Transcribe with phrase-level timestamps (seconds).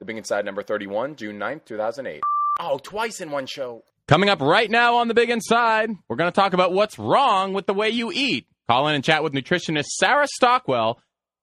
[0.00, 2.20] The Big Inside number 31, June 9th, 2008.
[2.60, 3.82] Oh, twice in one show.
[4.06, 7.52] Coming up right now on the Big Inside, we're going to talk about what's wrong
[7.52, 8.46] with the way you eat.
[8.68, 11.00] Call in and chat with nutritionist Sarah Stockwell.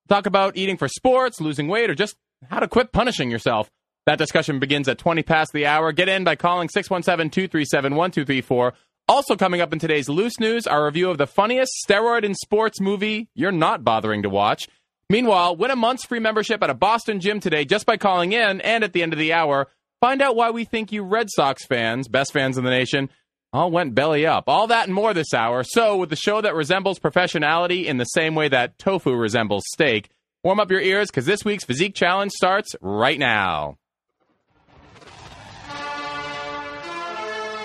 [0.07, 2.15] Talk about eating for sports, losing weight, or just
[2.49, 3.69] how to quit punishing yourself.
[4.05, 5.91] That discussion begins at 20 past the hour.
[5.91, 8.73] Get in by calling 617 237 1234.
[9.09, 12.79] Also, coming up in today's Loose News, our review of the funniest steroid in sports
[12.79, 14.69] movie you're not bothering to watch.
[15.09, 18.59] Meanwhile, win a month's free membership at a Boston gym today just by calling in,
[18.61, 19.67] and at the end of the hour,
[20.01, 23.09] find out why we think you Red Sox fans, best fans in the nation,
[23.53, 24.45] all went belly up.
[24.47, 25.63] All that and more this hour.
[25.63, 30.09] So, with the show that resembles professionality in the same way that tofu resembles steak,
[30.43, 33.77] warm up your ears because this week's Physique Challenge starts right now.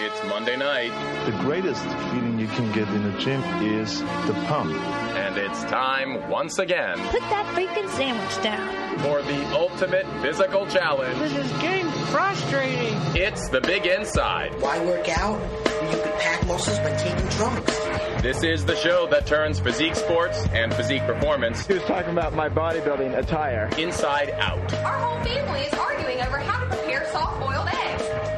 [0.02, 4.70] It's Monday night, The greatest feeling you can get in a gym is the pump.
[5.30, 8.98] And it's time once again Put that freaking sandwich down.
[8.98, 11.16] for the ultimate physical challenge.
[11.18, 12.94] This is getting frustrating.
[13.14, 14.60] It's the Big Inside.
[14.60, 18.22] Why work out when you could pack muscles by taking drugs?
[18.22, 22.34] This is the show that turns physique sports and physique performance He was talking about
[22.34, 23.70] my bodybuilding attire.
[23.78, 24.74] inside out.
[24.74, 27.89] Our whole family is arguing over how to prepare soft-boiled eggs.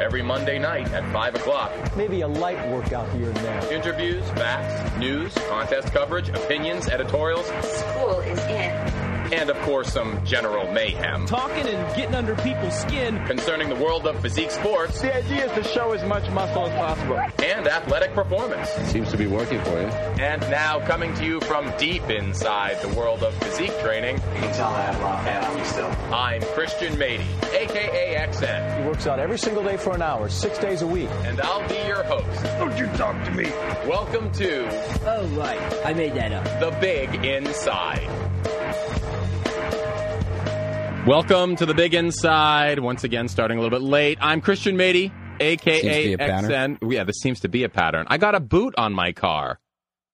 [0.02, 1.70] Every Monday night at 5 o'clock.
[1.96, 3.72] Maybe a light workout here and there.
[3.72, 9.11] Interviews, facts, news, contest coverage, opinions, editorials, School is in.
[9.32, 13.24] And of course some general mayhem Talking and getting under people's skin.
[13.26, 16.72] concerning the world of physique sports The idea is to show as much muscle as
[16.78, 17.18] possible.
[17.44, 18.68] and athletic performance.
[18.90, 19.86] Seems to be working for you.
[20.22, 24.54] And now coming to you from deep inside the world of physique training, You can
[24.54, 25.90] tell I have a lot of energy still.
[26.14, 30.58] I'm Christian Mady, aka XN, He works out every single day for an hour, six
[30.58, 31.08] days a week.
[31.24, 32.42] and I'll be your host.
[32.58, 33.44] Don't you talk to me.
[33.88, 34.68] Welcome to
[35.06, 35.60] Oh, right.
[35.84, 36.44] I made that up.
[36.60, 38.08] The Big Inside.
[41.06, 42.78] Welcome to the Big Inside.
[42.78, 44.18] Once again, starting a little bit late.
[44.20, 46.16] I'm Christian Mady, aka.
[46.16, 46.78] XN.
[46.92, 48.06] Yeah, this seems to be a pattern.
[48.08, 49.58] I got a boot on my car,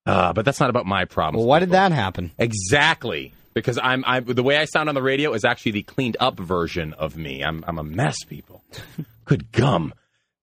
[0.07, 1.41] uh, but that's not about my problem.
[1.41, 2.33] Well, why did that happen?
[2.39, 3.35] Exactly.
[3.53, 6.41] Because I'm, I'm the way I sound on the radio is actually the cleaned up
[6.41, 7.45] version of me.
[7.45, 8.65] I'm, I'm a mess, people.
[9.27, 9.93] Good gum.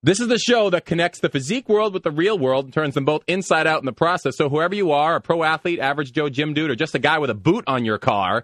[0.03, 2.93] This is the show that connects the physique world with the real world and turns
[2.93, 4.37] them both inside out in the process.
[4.37, 7.17] So whoever you are, a pro athlete, average Joe gym dude, or just a guy
[7.17, 8.43] with a boot on your car,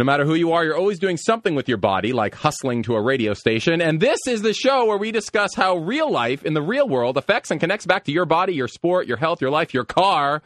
[0.00, 2.96] no matter who you are, you're always doing something with your body, like hustling to
[2.96, 3.82] a radio station.
[3.82, 7.18] And this is the show where we discuss how real life in the real world
[7.18, 10.40] affects and connects back to your body, your sport, your health, your life, your car,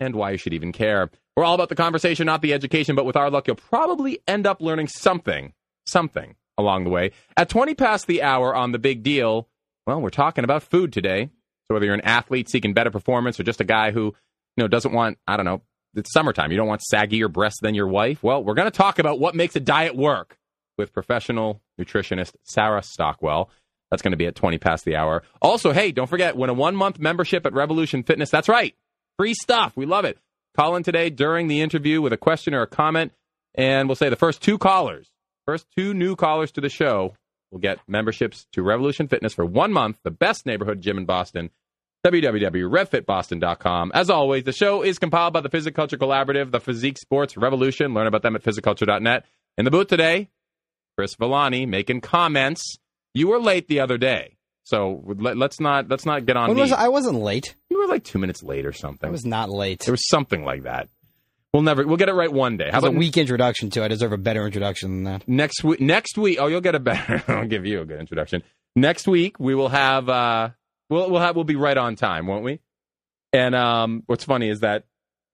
[0.00, 1.12] and why you should even care.
[1.36, 4.48] We're all about the conversation, not the education, but with our luck, you'll probably end
[4.48, 5.52] up learning something,
[5.86, 7.12] something along the way.
[7.36, 9.48] At 20 past the hour on The Big Deal,
[9.86, 11.30] well, we're talking about food today.
[11.68, 14.06] So whether you're an athlete seeking better performance or just a guy who,
[14.56, 15.62] you know, doesn't want, I don't know,
[15.94, 16.50] it's summertime.
[16.50, 18.22] You don't want saggier breasts than your wife.
[18.22, 20.38] Well, we're going to talk about what makes a diet work
[20.76, 23.50] with professional nutritionist Sarah Stockwell.
[23.90, 25.22] That's going to be at 20 past the hour.
[25.40, 28.30] Also, hey, don't forget, win a one month membership at Revolution Fitness.
[28.30, 28.74] That's right.
[29.18, 29.72] Free stuff.
[29.76, 30.18] We love it.
[30.56, 33.12] Call in today during the interview with a question or a comment,
[33.54, 35.08] and we'll say the first two callers,
[35.46, 37.14] first two new callers to the show,
[37.50, 41.50] will get memberships to Revolution Fitness for one month, the best neighborhood gym in Boston
[42.10, 43.92] www.revfitboston.com.
[43.94, 47.94] As always, the show is compiled by the Physic Culture Collaborative, the Physique Sports Revolution.
[47.94, 49.24] Learn about them at physicculture.net.
[49.56, 50.30] In the booth today,
[50.96, 52.78] Chris Villani making comments.
[53.14, 56.54] You were late the other day, so let, us not let's not get on.
[56.54, 56.60] Me.
[56.60, 57.54] was I wasn't late.
[57.70, 59.08] You were like two minutes late or something.
[59.08, 59.80] I was not late.
[59.80, 60.88] There was something like that.
[61.52, 61.86] We'll never.
[61.86, 62.68] We'll get it right one day.
[62.68, 63.82] It How was a weak introduction to.
[63.82, 65.26] I deserve a better introduction than that.
[65.28, 65.80] next week?
[65.80, 66.38] Next week.
[66.40, 67.22] Oh, you'll get a better.
[67.28, 68.42] I'll give you a good introduction.
[68.76, 70.08] Next week we will have.
[70.08, 70.50] uh
[70.90, 71.36] We'll we'll have.
[71.36, 72.60] We'll be right on time, won't we?
[73.32, 74.84] And um, what's funny is that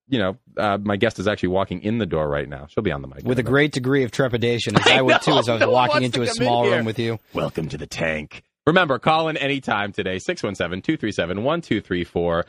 [0.09, 2.66] you know uh, my guest is actually walking in the door right now.
[2.69, 5.03] She'll be on the mic With a in great degree of trepidation, as I I,
[5.03, 6.98] would know, too, as I was no walking into a come in small room with
[6.98, 7.19] you.
[7.32, 8.42] Welcome to the tank.
[8.66, 12.44] Remember, call in anytime today, 617-237-1234.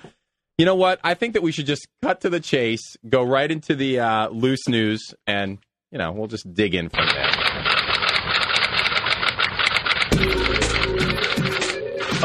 [0.58, 1.02] You know what?
[1.04, 4.30] I think that we should just cut to the chase, go right into the uh,
[4.30, 5.58] loose news, and,
[5.92, 7.32] you know, we'll just dig in from there.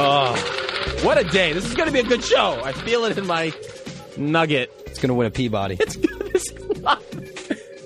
[0.03, 0.50] Oh,
[1.03, 1.53] what a day.
[1.53, 2.61] This is going to be a good show.
[2.63, 3.53] I feel it in my
[4.17, 4.73] nugget.
[4.87, 5.77] It's going to win a Peabody.
[5.79, 5.97] It's.
[6.31, 6.61] This is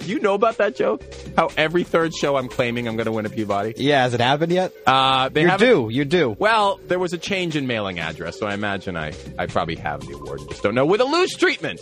[0.07, 1.03] you know about that joke?
[1.37, 3.75] How every third show I'm claiming I'm going to win a Peabody?
[3.77, 4.73] Yeah, has it happened yet?
[4.87, 5.89] Uh, they you do.
[5.91, 6.37] You do.
[6.39, 10.01] Well, there was a change in mailing address, so I imagine I, I probably have
[10.01, 10.41] the award.
[10.49, 10.87] Just don't know.
[10.87, 11.81] With a loose treatment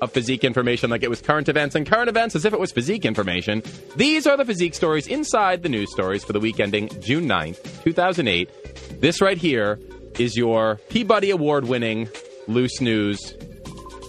[0.00, 2.72] of physique information like it was current events and current events as if it was
[2.72, 3.62] physique information,
[3.96, 7.82] these are the physique stories inside the news stories for the week ending June 9th,
[7.82, 9.00] 2008.
[9.00, 9.78] This right here
[10.18, 12.08] is your Peabody Award winning
[12.46, 13.34] loose news.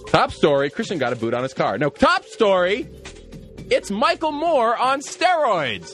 [0.08, 1.78] Top story Christian got a boot on his car.
[1.78, 2.88] No, top story
[3.70, 5.92] it's Michael Moore on steroids.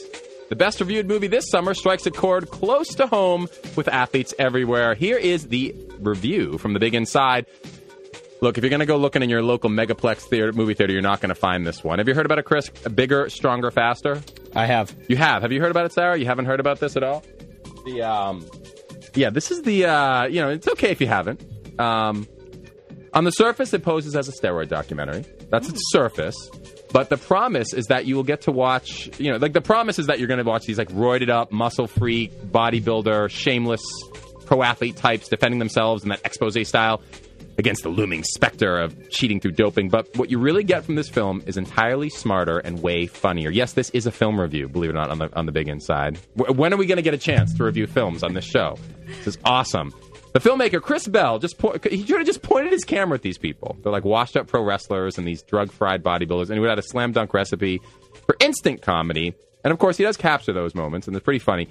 [0.49, 4.95] The best reviewed movie this summer strikes a chord close to home with athletes everywhere.
[4.95, 7.45] Here is the review from the big inside.
[8.41, 11.03] Look, if you're going to go looking in your local megaplex theater, movie theater, you're
[11.03, 11.99] not going to find this one.
[11.99, 12.69] Have you heard about it, Chris?
[12.69, 14.21] Bigger, stronger, faster.
[14.55, 14.95] I have.
[15.07, 15.43] You have.
[15.43, 16.17] Have you heard about it, Sarah?
[16.17, 17.23] You haven't heard about this at all?
[17.85, 18.43] The um,
[19.17, 21.43] yeah, this is the uh, you know, it's okay if you haven't.
[21.79, 22.27] Um,
[23.13, 25.25] on the surface, it poses as a steroid documentary.
[25.49, 26.35] That's its surface.
[26.91, 29.99] But the promise is that you will get to watch, you know, like the promise
[29.99, 33.81] is that you're going to watch these like roided up, muscle freak, bodybuilder, shameless
[34.45, 37.01] pro athlete types defending themselves in that expose style
[37.57, 39.89] against the looming specter of cheating through doping.
[39.89, 43.49] But what you really get from this film is entirely smarter and way funnier.
[43.49, 45.67] Yes, this is a film review, believe it or not, on the on the big
[45.67, 46.19] inside.
[46.35, 48.77] W- when are we going to get a chance to review films on this show?
[49.07, 49.93] This is awesome.
[50.33, 53.37] The filmmaker Chris Bell just po- he should have just pointed his camera at these
[53.39, 53.75] people.
[53.81, 56.77] They're like washed up pro wrestlers and these drug fried bodybuilders, and he would have
[56.77, 57.81] had a slam dunk recipe
[58.25, 59.33] for instant comedy.
[59.63, 61.69] And of course, he does capture those moments, and they're pretty funny.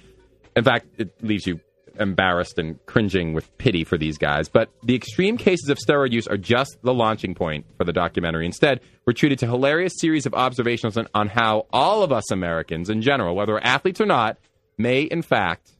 [0.56, 1.60] In fact, it leaves you
[1.98, 4.48] embarrassed and cringing with pity for these guys.
[4.48, 8.46] But the extreme cases of steroid use are just the launching point for the documentary.
[8.46, 12.30] Instead, we're treated to a hilarious series of observations on, on how all of us
[12.30, 14.38] Americans in general, whether athletes or not,
[14.78, 15.72] may in fact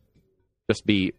[0.69, 1.13] just be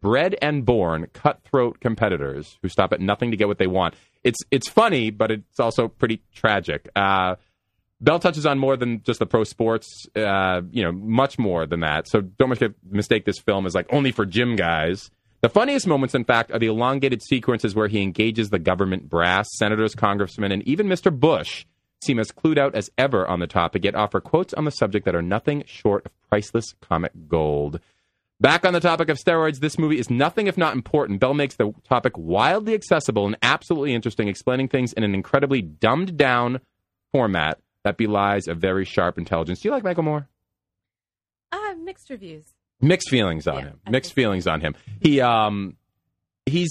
[0.00, 3.94] bred and born cutthroat competitors who stop at nothing to get what they want.
[4.24, 6.88] It's it's funny, but it's also pretty tragic.
[6.96, 7.36] Uh,
[8.00, 11.80] Bell touches on more than just the pro sports, uh, you know, much more than
[11.80, 12.08] that.
[12.08, 15.10] So don't mis- mistake this film as like only for gym guys.
[15.40, 19.46] The funniest moments, in fact, are the elongated sequences where he engages the government brass,
[19.56, 21.16] senators, congressmen, and even Mr.
[21.16, 21.64] Bush
[22.02, 25.04] seem as clued out as ever on the topic, yet offer quotes on the subject
[25.04, 27.80] that are nothing short of priceless comic gold.
[28.40, 31.20] Back on the topic of steroids, this movie is nothing if not important.
[31.20, 36.18] Bell makes the topic wildly accessible and absolutely interesting, explaining things in an incredibly dumbed
[36.18, 36.60] down
[37.12, 39.60] format that belies a very sharp intelligence.
[39.60, 40.28] Do you like Michael Moore?
[41.52, 42.44] Uh, mixed reviews.
[42.80, 43.80] Mixed feelings on Yeah, him.
[43.86, 44.22] I Mixed think so.
[44.22, 44.74] feelings on him.
[45.00, 45.76] He um
[46.46, 46.68] he's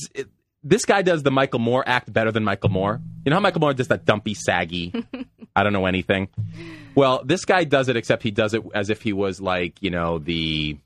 [0.63, 2.99] this guy does the Michael Moore act better than Michael Moore.
[3.25, 4.93] You know how Michael Moore does that dumpy, saggy,
[5.55, 6.27] I don't know anything.
[6.95, 9.89] Well, this guy does it, except he does it as if he was like you
[9.89, 10.77] know the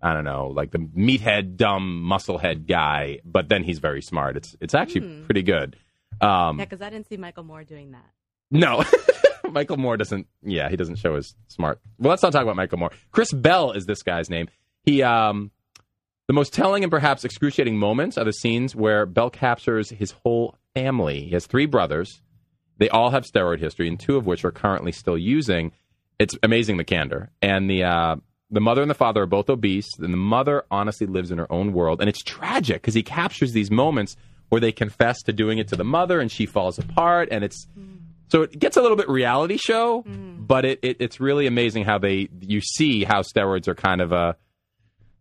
[0.00, 3.20] I don't know, like the meathead, dumb, musclehead guy.
[3.24, 4.36] But then he's very smart.
[4.36, 5.24] It's it's actually Hmm.
[5.24, 5.76] pretty good.
[6.20, 8.06] Um, Yeah, because I didn't see Michael Moore doing that.
[8.50, 8.84] no.
[9.52, 10.26] Michael Moore doesn't.
[10.42, 11.80] Yeah, he doesn't show his smart.
[11.98, 12.90] Well, let's not talk about Michael Moore.
[13.10, 14.48] Chris Bell is this guy's name.
[14.84, 15.50] He, um,
[16.26, 20.56] the most telling and perhaps excruciating moments are the scenes where Bell captures his whole
[20.74, 21.24] family.
[21.24, 22.20] He has three brothers.
[22.78, 25.72] They all have steroid history, and two of which are currently still using.
[26.18, 27.30] It's amazing the candor.
[27.40, 28.16] And the uh,
[28.50, 31.50] the mother and the father are both obese, and the mother honestly lives in her
[31.50, 32.00] own world.
[32.00, 34.16] And it's tragic because he captures these moments
[34.50, 37.66] where they confess to doing it to the mother, and she falls apart, and it's
[38.32, 41.98] so it gets a little bit reality show, but it, it it's really amazing how
[41.98, 44.36] they you see how steroids are kind of a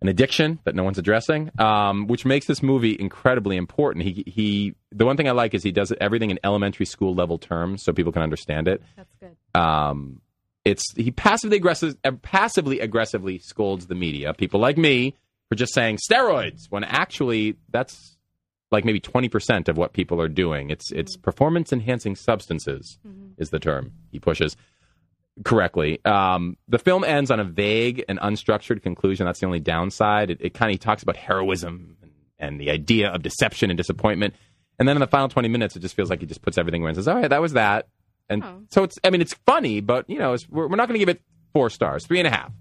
[0.01, 4.05] an addiction that no one's addressing, um, which makes this movie incredibly important.
[4.05, 7.37] He he the one thing I like is he does everything in elementary school level
[7.37, 8.81] terms so people can understand it.
[8.95, 9.35] That's good.
[9.59, 10.21] Um,
[10.63, 15.15] it's he passively aggressive uh, passively aggressively scolds the media, people like me,
[15.49, 18.15] for just saying steroids when actually that's
[18.71, 20.69] like maybe 20% of what people are doing.
[20.69, 22.97] It's it's performance enhancing substances
[23.38, 24.56] is the term he pushes
[25.45, 26.00] correctly.
[26.06, 29.25] Um, the film ends on a vague and unstructured conclusion.
[29.25, 30.29] That's the only downside.
[30.29, 34.36] It, it kind of talks about heroism and, and the idea of deception and disappointment.
[34.79, 36.81] And then in the final 20 minutes, it just feels like he just puts everything
[36.81, 37.88] away and says, all right, that was that.
[38.29, 38.62] And Oh.
[38.72, 41.05] so it's, I mean, it's funny, but, you know, it's, we're, we're not going to
[41.05, 41.22] give it
[41.53, 42.51] four stars, three and a half.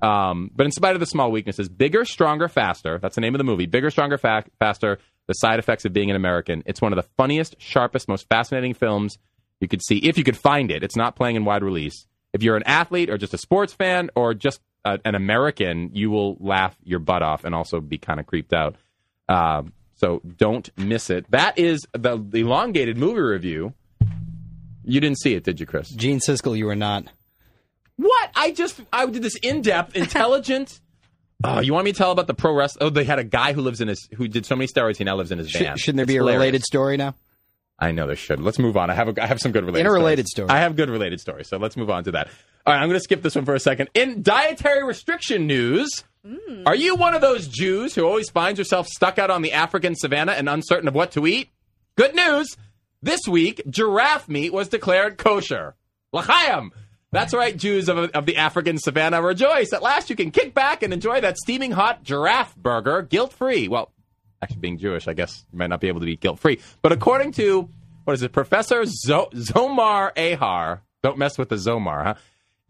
[0.00, 2.98] Um, but in spite of the small weaknesses, bigger, stronger, faster.
[2.98, 3.66] That's the name of the movie.
[3.66, 4.98] Bigger, stronger, fa- faster.
[5.28, 6.62] The side effects of being an American.
[6.66, 9.18] It's one of the funniest, sharpest, most fascinating films
[9.60, 10.82] you could see if you could find it.
[10.82, 12.06] It's not playing in wide release.
[12.32, 16.10] If you're an athlete or just a sports fan or just a, an American, you
[16.10, 18.76] will laugh your butt off and also be kind of creeped out.
[19.28, 21.30] Um, so don't miss it.
[21.30, 23.74] That is the, the elongated movie review.
[24.84, 25.90] You didn't see it, did you, Chris?
[25.90, 27.04] Gene Siskel, you were not.
[27.96, 28.30] What?
[28.34, 30.80] I just I did this in depth, intelligent.
[31.44, 32.86] Oh, you want me to tell about the pro wrestler?
[32.86, 34.96] Oh, they had a guy who lives in his who did so many steroids.
[34.96, 35.76] He now lives in his Should, van.
[35.76, 36.38] shouldn't there It's be a hilarious.
[36.40, 37.14] related story now?
[37.78, 38.40] I know there should.
[38.40, 38.90] Let's move on.
[38.90, 40.48] I have a, I have some good related Interrelated stories.
[40.48, 40.58] story.
[40.58, 41.48] I have good related stories.
[41.48, 42.26] So let's move on to that.
[42.66, 43.88] All right, I'm going to skip this one for a second.
[43.94, 46.64] In dietary restriction news, hmm.
[46.66, 49.94] are you one of those Jews who always finds yourself stuck out on the African
[49.94, 51.50] savannah and uncertain of what to eat?
[51.94, 52.56] Good news.
[53.00, 55.76] This week, giraffe meat was declared kosher.
[56.12, 56.72] L'chaim.
[57.10, 59.72] That's right, Jews of, of the African savannah, rejoice.
[59.72, 63.66] At last you can kick back and enjoy that steaming hot giraffe burger guilt free.
[63.68, 63.90] Well,
[64.42, 66.60] actually, being Jewish, I guess you might not be able to be guilt free.
[66.82, 67.68] But according to,
[68.04, 72.14] what is it, Professor Zo- Zomar Ahar, don't mess with the Zomar, huh?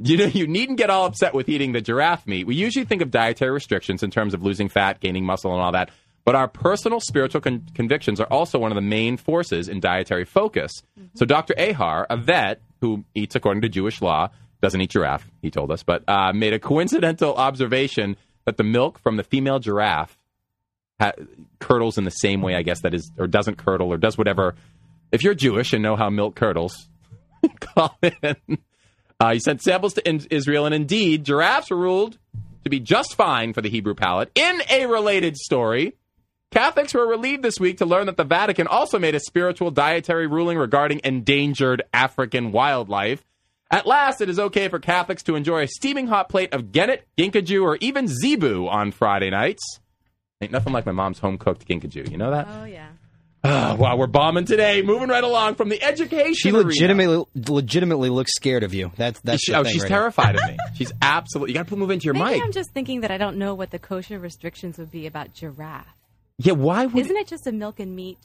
[0.01, 2.47] You know, you needn't get all upset with eating the giraffe meat.
[2.47, 5.73] We usually think of dietary restrictions in terms of losing fat, gaining muscle, and all
[5.73, 5.91] that.
[6.25, 10.25] But our personal spiritual con- convictions are also one of the main forces in dietary
[10.25, 10.71] focus.
[11.15, 11.55] So, Dr.
[11.55, 14.29] Ahar, a vet who eats according to Jewish law,
[14.61, 18.99] doesn't eat giraffe, he told us, but uh, made a coincidental observation that the milk
[18.99, 20.19] from the female giraffe
[21.01, 21.13] ha-
[21.61, 24.55] curdles in the same way, I guess, that is, or doesn't curdle, or does whatever.
[25.13, 26.89] If you're Jewish and know how milk curdles,
[27.61, 28.59] call in.
[29.21, 32.19] Uh, he sent samples to in- Israel, and indeed, giraffes were ruled
[32.65, 34.31] to be just fine for the Hebrew palate.
[34.35, 35.95] In a related story,
[36.51, 40.27] Catholics were relieved this week to learn that the Vatican also made a spiritual dietary
[40.27, 43.23] ruling regarding endangered African wildlife.
[43.71, 47.07] At last, it is okay for Catholics to enjoy a steaming hot plate of Genet,
[47.19, 49.63] kinkajou, or even Zebu on Friday nights.
[50.41, 52.11] Ain't nothing like my mom's home cooked kinkajou.
[52.11, 52.49] You know that?
[52.51, 52.89] Oh yeah.
[53.45, 54.83] Oh, wow, we're bombing today.
[54.83, 56.35] Moving right along from the education.
[56.35, 56.65] She arena.
[56.65, 58.91] legitimately legitimately looks scared of you.
[58.97, 59.97] That's that's She- the oh, thing she's right now.
[59.99, 60.57] terrified of me.
[60.75, 61.53] She's absolutely.
[61.53, 62.43] You got to move into your Maybe mic.
[62.43, 65.87] I'm just thinking that I don't know what the kosher restrictions would be about giraffe.
[66.39, 67.05] Yeah, why would?
[67.05, 68.19] Isn't it just a milk and meat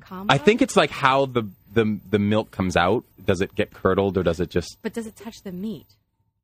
[0.00, 0.32] combo?
[0.32, 3.04] I think it's like how the the the milk comes out.
[3.24, 4.76] Does it get curdled or does it just?
[4.82, 5.86] But does it touch the meat?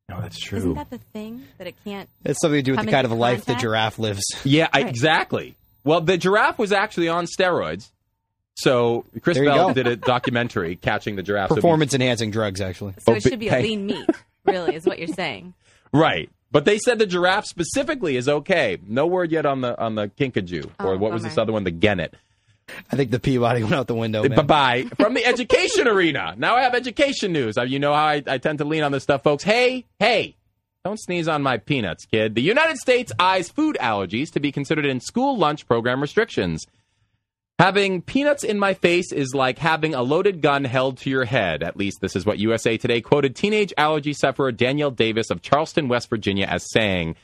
[0.09, 0.59] No, that's true.
[0.59, 2.09] Isn't that the thing that it can't?
[2.25, 3.63] It's something to do with come the kind into of life the contact?
[3.63, 4.23] giraffe lives.
[4.45, 4.89] Yeah, I, Right.
[4.89, 5.55] exactly.
[5.85, 7.91] Well, the giraffe was actually on steroids.
[8.55, 9.75] So Chris There you Bell go.
[9.75, 11.49] did a documentary catching the giraffe.
[11.51, 12.95] So Performance enhancing drugs, actually.
[12.99, 13.61] So Oh, it should be hey.
[13.61, 14.09] a lean meat,
[14.45, 15.55] really, is what you're saying.
[15.93, 18.79] right, but they said the giraffe specifically is okay.
[18.87, 21.65] No word yet on the on the kinkajou or Oh, what was this other one?
[21.65, 22.15] The genet.
[22.91, 24.23] I think the Peabody went out the window.
[24.23, 24.47] Bye Man.
[24.47, 24.85] bye.
[24.97, 26.35] From the education arena.
[26.39, 27.59] Now I have education news.
[27.59, 29.43] Uh, You know how I, I tend to lean on this stuff, folks.
[29.43, 30.37] Hey, hey,
[30.85, 32.35] don't sneeze on my peanuts, kid.
[32.35, 36.67] The United States eyes food allergies to be considered in school lunch program restrictions.
[37.59, 41.63] Having peanuts in my face is like having a loaded gun held to your head.
[41.63, 45.87] At least this is what USA Today quoted teenage allergy sufferer Danielle Davis of Charleston,
[45.89, 47.15] West Virginia, as saying.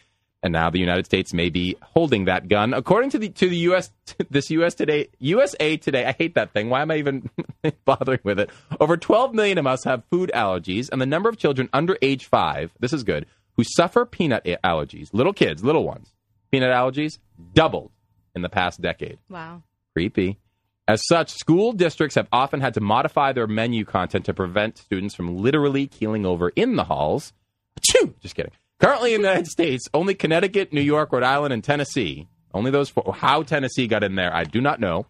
[0.41, 3.57] And now the United States may be holding that gun, according to the to the
[3.57, 3.91] U.S.
[4.31, 4.75] This U.S.
[4.75, 6.05] Today USA Today.
[6.05, 6.71] I hate that thing.
[6.71, 7.29] Why am I even
[7.85, 8.51] bothering with it?
[8.79, 12.27] Over 12 million of us have food allergies, and the number of children under age
[12.27, 12.71] five.
[12.79, 13.27] This is good.
[13.57, 15.09] Who suffer peanut allergies?
[15.13, 16.13] Little kids, little ones.
[16.53, 17.19] Peanut allergies
[17.55, 17.91] doubled
[18.37, 19.19] in the past decade.
[19.29, 19.63] Wow.
[19.99, 20.39] Creepy.
[20.87, 25.13] As such, school districts have often had to modify their menu content to prevent students
[25.13, 27.33] from literally keeling over in the halls.
[27.81, 28.15] Achoo!
[28.21, 28.53] Just kidding.
[28.79, 32.89] Currently in the United States, only Connecticut, New York, Rhode Island, and Tennessee, only those
[32.89, 33.13] four.
[33.13, 35.07] How Tennessee got in there, I do not know.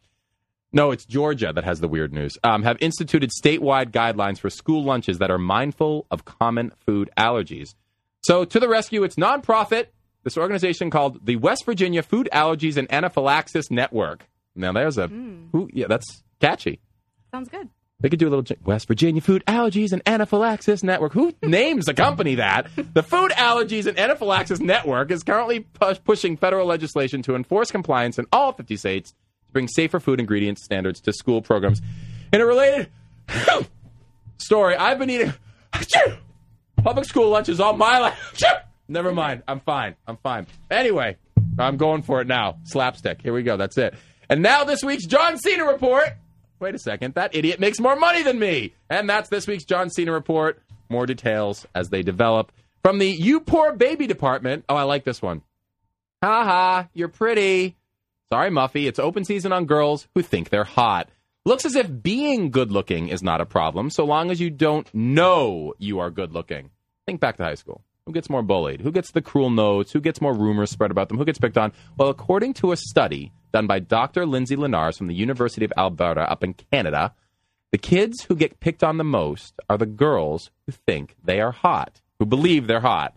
[0.73, 2.39] No, it's Georgia that has the weird news.
[2.43, 7.75] Um, have instituted statewide guidelines for school lunches that are mindful of common food allergies.
[8.23, 9.89] So, to the rescue, it's nonprofit.
[10.25, 14.27] This organization called the West Virginia Food Allergies and Anaphylaxis Network.
[14.59, 15.47] Now, there's a hmm.
[15.53, 16.81] who, yeah, that's catchy.
[17.33, 17.69] Sounds good.
[18.01, 21.13] They could do a little West Virginia Food Allergies and Anaphylaxis Network.
[21.15, 22.69] Who names a company that?
[22.95, 28.17] The Food Allergies and Anaphylaxis Network is currently pu- pushing federal legislation to enforce compliance
[28.17, 31.83] in all 50 states to bring safer food ingredient standards to school programs.
[32.33, 32.89] In a related
[34.39, 35.35] story, I've been eating
[36.85, 38.41] public school lunches all my life.
[38.89, 39.43] Never mind.
[39.49, 39.97] I'm fine.
[40.07, 40.47] I'm fine.
[40.71, 41.17] Anyway,
[41.59, 42.59] I'm going for it now.
[42.63, 43.23] Slapstick.
[43.23, 43.57] Here we go.
[43.57, 43.95] That's it.
[44.31, 46.11] And now this week's John Cena report.
[46.61, 47.15] Wait a second.
[47.15, 48.75] That idiot makes more money than me.
[48.91, 50.61] And that's this week's John Cena report.
[50.91, 52.53] More details as they develop.
[52.83, 54.65] From the You Poor Baby department.
[54.69, 55.43] Oh, I like this one.
[56.23, 57.77] Ha ha, you're pretty.
[58.31, 58.87] Sorry, Muffy.
[58.87, 61.09] It's open season on girls who think they're hot.
[61.45, 64.93] Looks as if being good looking is not a problem so long as you don't
[64.95, 66.71] know you are good looking.
[67.07, 67.83] Think back to high school.
[68.05, 68.81] Who gets more bullied?
[68.81, 69.93] Who gets the cruel notes?
[69.93, 71.17] Who gets more rumors spread about them?
[71.19, 71.73] Who gets picked on?
[71.97, 74.27] Well, according to a study done by Dr.
[74.27, 77.15] Lindsay Leenaars from the University of Alberta up in Canada,
[77.71, 81.53] the kids who get picked on the most are the girls who think they are
[81.53, 83.17] hot, who believe they're hot.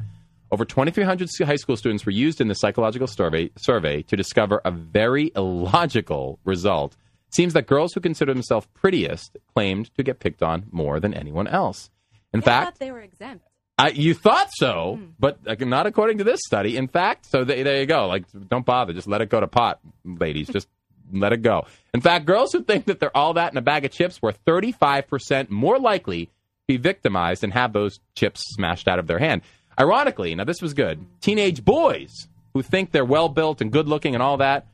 [0.51, 4.71] Over 2,300 high school students were used in the psychological survey, survey to discover a
[4.71, 6.97] very illogical result.
[7.29, 11.47] Seems that girls who consider themselves prettiest claimed to get picked on more than anyone
[11.47, 11.89] else.
[12.33, 13.47] In I fact, they were exempt.
[13.81, 16.77] I, you thought so, but uh, not according to this study.
[16.77, 18.07] In fact, so th- there you go.
[18.07, 18.93] Like, don't bother.
[18.93, 20.49] Just let it go to pot, ladies.
[20.49, 20.67] Just
[21.11, 21.65] let it go.
[21.93, 24.33] In fact, girls who think that they're all that in a bag of chips were
[24.47, 26.31] 35% more likely to
[26.67, 29.41] be victimized and have those chips smashed out of their hand.
[29.79, 31.05] Ironically, now this was good.
[31.21, 34.67] Teenage boys who think they're well built and good looking and all that,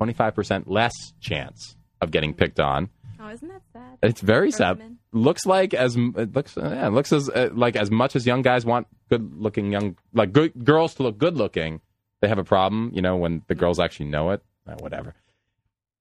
[0.00, 2.90] 25% less chance of getting picked on.
[3.20, 3.98] Oh, isn't that sad?
[4.02, 4.78] It's very For sad.
[4.78, 4.98] women?
[5.12, 8.26] Looks like as it looks, uh, yeah, it looks as uh, like as much as
[8.26, 11.80] young guys want good looking young like good girls to look good looking,
[12.20, 12.90] they have a problem.
[12.94, 14.42] You know when the girls actually know it.
[14.66, 15.14] Uh, whatever.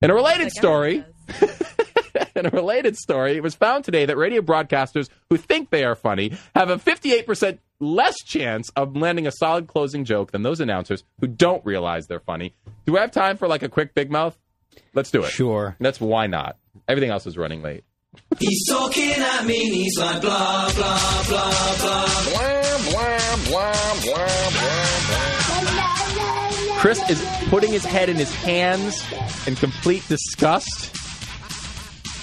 [0.01, 1.03] In a related Like story,
[2.35, 5.95] in a related story, it was found today that radio broadcasters who think they are
[5.95, 11.03] funny have a 58% less chance of landing a solid closing joke than those announcers
[11.19, 12.53] who don't realize they're funny.
[12.85, 14.37] Do I have time for like a quick big mouth?
[14.93, 15.29] Let's do it.
[15.29, 15.75] Sure.
[15.79, 16.57] That's why not.
[16.87, 17.83] Everything else is running late.
[18.39, 22.05] He's talking at me and he's like blah, blah, blah, blah.
[22.31, 24.61] Blah, blah, blah, blah, blah, blah.
[26.79, 29.03] Chris is putting his head in his hands
[29.45, 30.95] in complete disgust.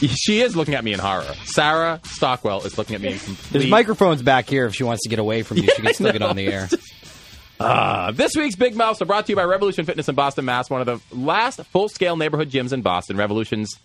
[0.00, 1.33] She is looking at me in horror.
[1.45, 3.52] Sarah Stockwell is looking at me in complete.
[3.52, 5.64] There's microphones back here if she wants to get away from you.
[5.75, 6.68] She can still get on the air.
[7.61, 10.71] Ah, this week's Big Mouths are brought to you by Revolution Fitness in Boston, Mass.
[10.71, 13.16] One of the last full-scale neighborhood gyms in Boston.
[13.16, 13.76] Revolution's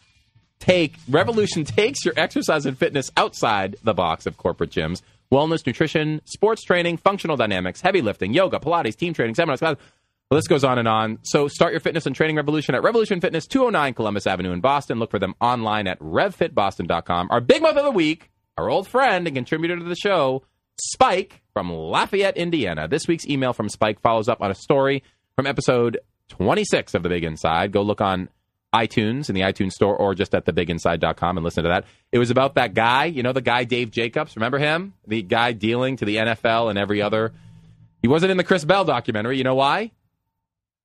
[0.63, 5.01] take Revolution takes your exercise and fitness outside the box of corporate gyms.
[5.31, 9.59] Wellness, nutrition, sports training, functional dynamics, heavy lifting, yoga, Pilates, team training, seminars.
[9.59, 9.83] classes.
[10.29, 11.19] The list goes on and on.
[11.23, 14.99] So start your fitness and training revolution at Revolution Fitness, 209 Columbus Avenue in Boston.
[14.99, 17.27] Look for them online at revfitboston.com.
[17.29, 20.43] Our big month of the week, our old friend and contributor to the show,
[20.81, 22.87] Spike from Lafayette, Indiana.
[22.87, 25.03] This week's email from Spike follows up on a story
[25.35, 27.71] from episode 26 of The Big Inside.
[27.71, 28.29] Go look on
[28.73, 31.85] iTunes in the iTunes store or just at thebiginside.com and listen to that.
[32.11, 34.35] It was about that guy, you know, the guy Dave Jacobs.
[34.35, 34.93] Remember him?
[35.07, 37.33] The guy dealing to the NFL and every other.
[38.01, 39.37] He wasn't in the Chris Bell documentary.
[39.37, 39.91] You know why?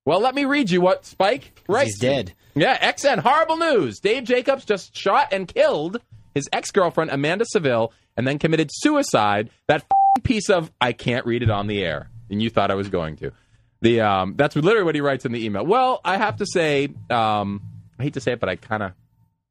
[0.04, 1.90] Well, let me read you what Spike writes.
[1.90, 2.32] He's dead.
[2.54, 3.18] Yeah, XN.
[3.18, 4.00] Horrible news.
[4.00, 6.00] Dave Jacobs just shot and killed
[6.34, 9.50] his ex girlfriend, Amanda Seville, and then committed suicide.
[9.66, 12.10] That f***ing piece of, I can't read it on the air.
[12.30, 13.32] And you thought I was going to.
[13.80, 15.64] The um, That's literally what he writes in the email.
[15.64, 17.60] Well, I have to say, um,
[17.98, 18.92] I hate to say it, but I kind of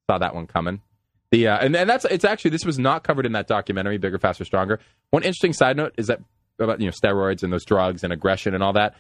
[0.10, 0.82] saw that one coming.
[1.32, 4.18] The uh, and, and that's it's actually this was not covered in that documentary, Bigger,
[4.18, 4.80] Faster, Stronger.
[5.10, 6.22] One interesting side note is that
[6.60, 8.96] about you know steroids and those drugs and aggression and all that.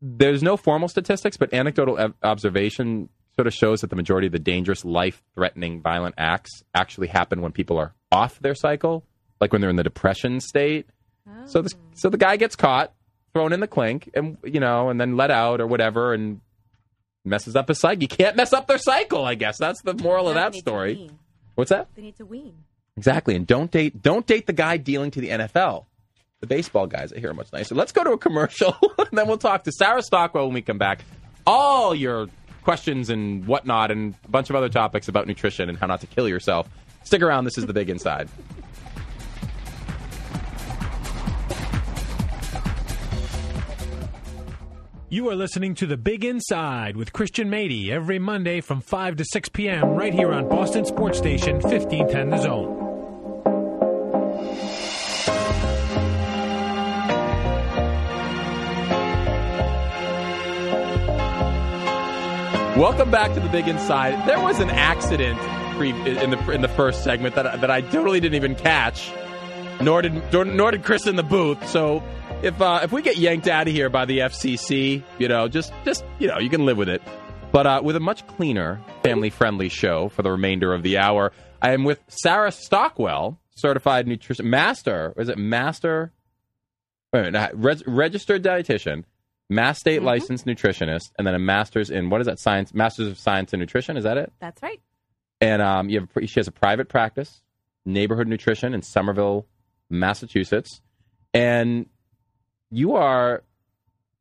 [0.00, 4.38] There's no formal statistics, but anecdotal observation sort of shows that the majority of the
[4.38, 9.04] dangerous, life-threatening, violent acts actually happen when people are off their cycle,
[9.40, 10.86] like when they're in the depression state.
[11.46, 12.92] So this, so the guy gets caught,
[13.32, 16.40] thrown in the clink, and you know, and then let out or whatever, and
[17.24, 18.02] messes up his cycle.
[18.02, 19.24] You can't mess up their cycle.
[19.24, 21.10] I guess that's the moral of that they need to story.
[21.54, 21.88] What's that?
[21.94, 22.54] They need to wean.
[22.96, 25.86] Exactly, and don't date don't date the guy dealing to the NFL.
[26.40, 27.74] The baseball guys I hear are much nicer.
[27.74, 30.78] Let's go to a commercial, and then we'll talk to Sarah Stockwell when we come
[30.78, 31.04] back.
[31.46, 32.28] All your
[32.64, 36.06] questions and whatnot, and a bunch of other topics about nutrition and how not to
[36.06, 36.68] kill yourself.
[37.04, 37.44] Stick around.
[37.44, 38.28] This is the Big Inside.
[45.12, 49.26] You are listening to The Big Inside with Christian Mady every Monday from 5 to
[49.26, 49.90] 6 p.m.
[49.90, 52.78] right here on Boston Sports Station 1510 The Zone.
[62.80, 64.26] Welcome back to the Big Inside.
[64.26, 65.38] There was an accident
[65.76, 69.12] pre- in the in the first segment that that I totally didn't even catch,
[69.82, 71.68] nor did nor did Chris in the booth.
[71.68, 72.02] So
[72.42, 75.72] if uh, if we get yanked out of here by the FCC, you know, just
[75.84, 77.02] just you know, you can live with it.
[77.52, 81.32] But uh, with a much cleaner, family friendly show for the remainder of the hour,
[81.60, 85.14] I am with Sarah Stockwell, certified nutrition master.
[85.16, 86.12] Is it master?
[87.12, 89.04] Wait minute, reg- registered dietitian,
[89.50, 92.74] mass state licensed nutritionist, and then a master's in what is that science?
[92.74, 93.96] Masters of Science in Nutrition.
[93.96, 94.32] Is that it?
[94.40, 94.80] That's right.
[95.40, 97.42] And um, you have a, she has a private practice,
[97.84, 99.46] neighborhood nutrition in Somerville,
[99.90, 100.80] Massachusetts,
[101.34, 101.86] and
[102.72, 103.42] you are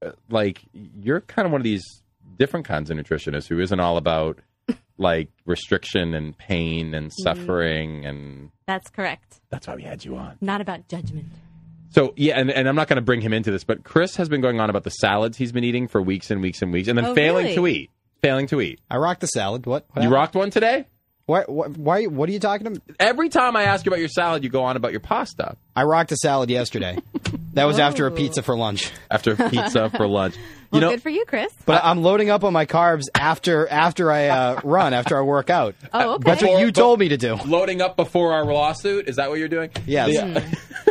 [0.05, 1.83] uh, like you're kind of one of these
[2.37, 4.37] different kinds of nutritionists who isn't all about
[4.97, 9.39] like restriction and pain and suffering and That's correct.
[9.49, 10.37] that's why we had you on.
[10.41, 11.27] Not about judgment.
[11.89, 14.29] So yeah, and, and I'm not going to bring him into this, but Chris has
[14.29, 16.87] been going on about the salads he's been eating for weeks and weeks and weeks,
[16.87, 17.55] and then Oh, failing really?
[17.55, 17.89] to eat,
[18.21, 18.79] failing to eat.
[18.89, 19.65] I rocked the salad.
[19.65, 19.85] What?
[19.91, 20.13] what You happened?
[20.13, 20.87] rocked one today.
[21.31, 21.67] Why, why?
[21.67, 22.03] Why?
[22.07, 22.81] What are you talking about?
[22.99, 25.55] Every time I ask you about your salad, you go on about your pasta.
[25.73, 26.97] I rocked a salad yesterday.
[27.53, 28.91] That was after a pizza for lunch.
[29.09, 30.35] After a pizza for lunch.
[30.73, 31.51] You Well, good for you, Chris.
[31.65, 35.49] But I'm loading up on my carbs after after I uh, run, after I work
[35.49, 35.75] out.
[35.91, 36.23] Oh, okay.
[36.23, 37.35] That's what you told me to do.
[37.45, 39.09] Loading up before our lawsuit.
[39.09, 39.71] Is that what you're doing?
[39.85, 40.07] Yes.
[40.07, 40.90] The- Yeah.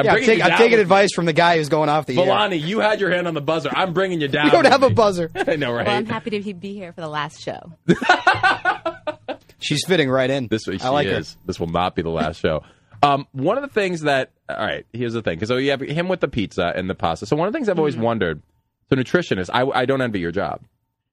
[0.00, 2.14] I'm, yeah, I'm, take- I'm taking with advice from the guy who's going off the
[2.16, 2.20] me.
[2.22, 2.26] air.
[2.26, 3.70] Villani, you had your hand on the buzzer.
[3.72, 4.46] I'm bringing you down.
[4.46, 5.30] We don't with have a buzzer.
[5.34, 5.86] I know, right?
[5.86, 7.72] Well, I'm happy to be here for the last show.
[9.58, 10.48] She's fitting right in.
[10.48, 11.22] This she I like her.
[11.46, 12.62] This will not be the last show.
[13.02, 15.36] Um, one of the things that all right, here's the thing.
[15.36, 17.26] Because so you have him with the pizza and the pasta.
[17.26, 18.04] So one of the things I've always Mm-hmm.
[18.04, 18.42] wondered,
[18.88, 20.62] so nutritionist, I, I don't envy your job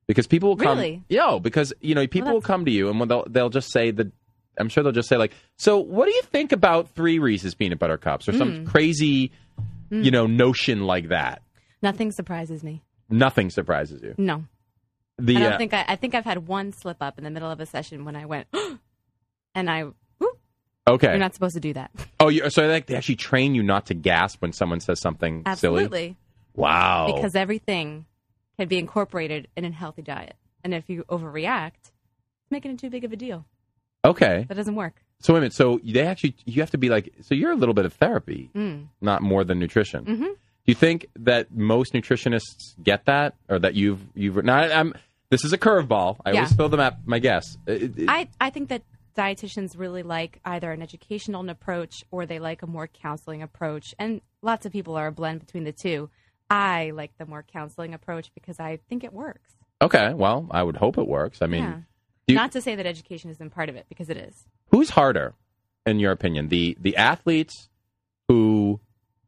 [0.08, 0.78] because people will come.
[0.78, 1.04] Really?
[1.10, 4.12] Yo, because you know people will come to you and they'll they'll just say that.
[4.60, 7.80] I'm sure they'll just say like, so what do you think about three Reese's peanut
[7.80, 8.68] butter cups or some Mm.
[8.68, 9.32] crazy,
[9.92, 10.04] Mm.
[10.04, 11.42] you know, notion like that?
[11.82, 12.82] Nothing surprises me.
[13.10, 14.16] Nothing surprises you.
[14.18, 14.44] No.
[15.20, 17.30] The I don't uh, think I, I think I've had one slip up in the
[17.32, 18.48] middle of a session when I went
[19.56, 19.84] and I
[20.20, 20.40] whoop,
[20.88, 21.08] Okay.
[21.10, 21.92] You're not supposed to do that.
[22.20, 25.44] Oh, you so like they actually train you not to gasp when someone says something
[25.56, 25.84] silly.
[25.84, 26.16] Absolutely.
[26.56, 27.12] Wow.
[27.14, 28.06] Because everything
[28.58, 30.36] can be incorporated in a healthy diet.
[30.64, 33.46] And if you overreact, it's making it too big of a deal.
[34.06, 34.46] Okay.
[34.48, 35.04] That doesn't work.
[35.20, 35.54] So wait a minute.
[35.54, 38.50] So they actually you have to be like so you're a little bit of therapy,
[38.56, 38.88] Mm.
[39.02, 40.06] not more than nutrition.
[40.06, 44.44] hmm Do you think that most nutritionists get that, or that you've you've?
[44.44, 44.94] Now, I'm.
[45.30, 46.18] This is a curveball.
[46.26, 46.38] I Yeah.
[46.40, 47.58] always fill them at my guess.
[47.68, 48.84] It- it- I, I think that
[49.18, 53.94] dietitians really like either an educational approach or they like a more counseling approach.
[54.00, 56.10] And lots of people are a blend between the two.
[56.50, 59.52] I like the more counseling approach because I think it works.
[59.82, 60.14] okay.
[60.14, 61.42] Well, I would hope it works.
[61.42, 61.80] I mean, yeah.
[62.28, 64.46] You- Not to say that education isn't part of it because it is.
[64.72, 65.34] who's harder,
[65.86, 66.50] in your opinion?
[66.50, 67.70] The the athletes
[68.28, 68.80] who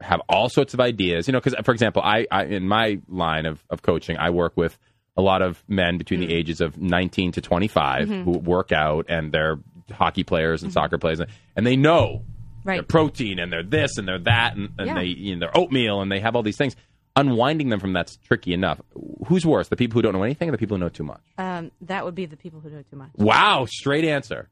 [0.01, 1.27] have all sorts of ideas.
[1.27, 4.55] You know, because for example, I, I in my line of, of coaching, I work
[4.55, 4.77] with
[5.17, 8.23] a lot of men between the ages of 19 to 25 Mhm.
[8.23, 9.59] who work out and they're
[9.91, 11.19] hockey players and soccer players,
[11.55, 12.23] and they know
[12.63, 12.75] Right.
[12.75, 14.93] their protein and they're this and they're that and, and Yeah.
[14.95, 16.75] they you know, their oatmeal and they have all these things.
[17.19, 18.82] Unwinding them from that's tricky enough.
[19.27, 21.21] Who's worse, the people who don't know anything or the people who know too much?
[21.38, 23.10] Um, that would be the people who know too much.
[23.15, 24.49] Wow, straight answer.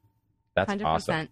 [0.54, 0.84] That's 100%.
[0.84, 1.28] awesome.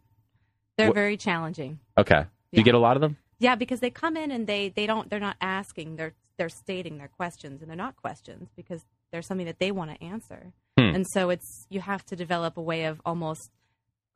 [0.76, 1.78] They're What- very challenging.
[1.98, 2.22] Okay,
[2.52, 3.16] do you get a lot of them?
[3.38, 6.98] Yeah, because they come in and they, they don't they're not asking, they're they're stating
[6.98, 10.52] their questions and they're not questions because there's something that they want to answer.
[10.78, 10.94] Hmm.
[10.94, 13.50] And so it's you have to develop a way of almost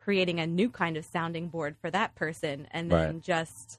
[0.01, 3.23] creating a new kind of sounding board for that person and then Right.
[3.23, 3.79] just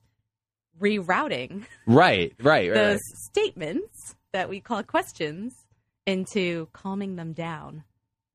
[0.81, 2.73] rerouting Right, right, right.
[2.73, 2.99] those right.
[3.31, 5.53] statements that we call questions
[6.05, 7.83] into calming them down.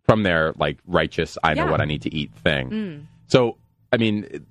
[0.04, 2.70] From their like righteous, I know what I need to eat thing.
[2.70, 3.04] Mm.
[3.26, 3.56] So,
[3.92, 4.46] I mean,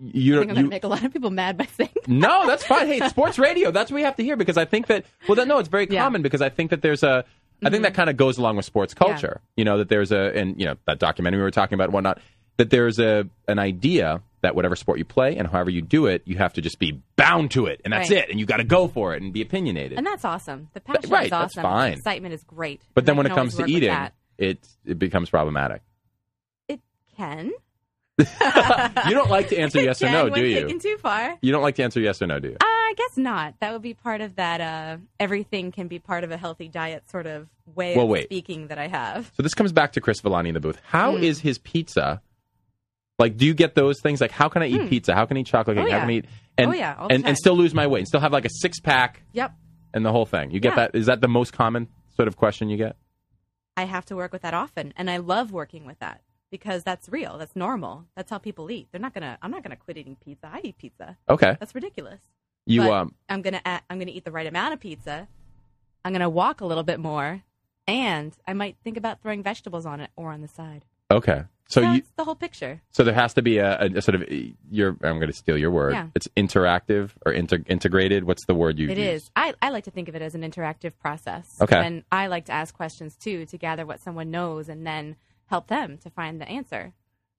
[0.00, 1.90] you I think I'm you going to make a lot of people mad by saying
[2.06, 2.86] no, that's fine.
[2.86, 3.70] Hey, sports radio.
[3.72, 5.04] That's what we have to hear because I think that.
[5.28, 7.24] Well, that, no, it's very common because I think that there's a.
[7.64, 9.04] I think that kind of goes along with sports Mm-hmm.
[9.04, 9.12] Yeah.
[9.14, 9.40] culture.
[9.56, 11.94] You know that there's a, and you know that documentary we were talking about, and
[11.94, 12.20] whatnot.
[12.56, 16.22] That there's a an idea that whatever sport you play and however you do it,
[16.26, 18.20] you have to just be bound to it, and that's Right.
[18.24, 19.96] it, and you got to go for it and be opinionated.
[19.98, 20.68] And that's awesome.
[20.74, 21.62] The passion right, is that's awesome.
[21.62, 21.90] fine.
[21.92, 22.82] The excitement is great.
[22.94, 23.96] but then when it comes to eating,
[24.38, 25.82] it it becomes problematic.
[26.68, 26.80] it
[27.16, 27.52] can.
[28.18, 30.60] You don't like to answer yes or no, do you?
[30.62, 31.36] Taken too far.
[31.42, 32.54] You don't like to answer yes or no, do you?
[32.54, 33.54] Uh, I guess not.
[33.60, 34.60] That would be part of that.
[34.60, 38.24] Uh, everything can be part of a healthy diet sort of way Well, of wait.
[38.26, 39.32] speaking that I have.
[39.36, 40.80] So this comes back to Chris Villani in the booth.
[40.86, 41.42] How is Mm.
[41.42, 42.20] his pizza?
[43.18, 44.20] Like, do you get those things?
[44.20, 44.88] Like, how can I eat Mm.
[44.88, 45.14] pizza?
[45.14, 45.86] How can I eat chocolate cake?
[45.86, 46.00] Oh, How yeah.
[46.00, 46.24] can I eat
[46.58, 48.80] and Oh, yeah, and, and still lose my weight and still have like a six
[48.80, 49.52] pack Yep.
[49.92, 50.50] and the whole thing?
[50.50, 50.76] You get Yeah.
[50.76, 50.94] that?
[50.94, 52.96] Is that the most common sort of question you get?
[53.76, 57.08] I have to work with that often, and I love working with that because that's
[57.08, 57.38] real.
[57.38, 58.06] That's normal.
[58.16, 58.88] That's how people eat.
[58.92, 59.38] They're not gonna.
[59.42, 60.48] I'm not gonna quit eating pizza.
[60.52, 61.16] I eat pizza.
[61.28, 61.56] Okay.
[61.58, 62.20] That's ridiculous.
[62.66, 63.60] You But um I'm gonna.
[63.64, 65.28] I'm gonna eat the right amount of pizza.
[66.04, 67.42] I'm gonna walk a little bit more,
[67.88, 70.84] and I might think about throwing vegetables on it or on the side.
[71.10, 71.44] Okay.
[71.68, 72.82] So you the whole picture.
[72.90, 74.24] so there has to be a, a, a sort of
[74.70, 75.94] your I'm going to steal your word.
[75.94, 76.08] Yeah.
[76.14, 78.24] It's interactive or inter, integrated.
[78.24, 79.22] What's the word you It use?
[79.24, 79.30] is.
[79.34, 81.56] I, I like to think of it as an interactive process.
[81.62, 81.76] Okay.
[81.84, 85.68] And I like to ask questions too to gather what someone knows and then help
[85.68, 86.92] them to find the answer.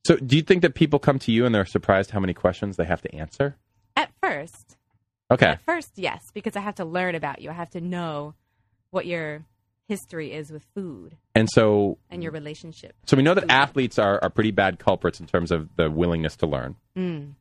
[0.06, 2.78] So do you think that people come to you and they're surprised how many questions
[2.78, 3.56] they have to answer?
[3.96, 4.76] At first,
[5.32, 5.48] Okay.
[5.48, 7.52] at first, yes, because I have to learn about you.
[7.52, 8.34] I have to know
[8.90, 9.44] what your
[9.88, 12.96] history is with food And so and your relationship.
[13.06, 16.36] So we know that athletes are, are pretty bad culprits in terms of the willingness
[16.38, 16.76] to learn.
[16.98, 17.34] Mm.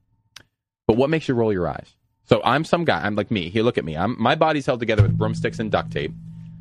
[0.87, 1.95] But what makes you roll your eyes?
[2.27, 3.01] So I'm some guy.
[3.05, 3.49] I'm like me.
[3.49, 3.97] Here, look at me.
[3.97, 6.13] I'm my body's held together with broomsticks and duct tape.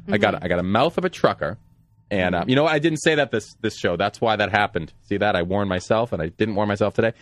[0.09, 1.57] I got I got a mouth of a trucker,
[2.11, 2.73] and um, you know what?
[2.73, 3.95] I didn't say that this this show.
[3.95, 4.91] That's why that happened.
[5.07, 5.35] See that?
[5.37, 7.13] I warned myself, and I didn't warn myself today.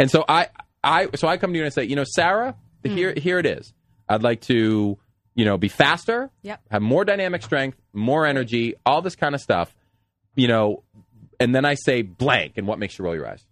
[0.00, 0.48] And so I
[0.82, 3.46] I so I come to you and I say, you know, Sarah, here here it
[3.46, 3.72] is.
[4.08, 4.98] I'd like to
[5.34, 6.60] you know be faster, Yep.
[6.70, 9.74] have more dynamic strength, more energy, all this kind of stuff.
[10.36, 10.82] You know,
[11.38, 13.46] and then I say blank, and what makes you roll your eyes?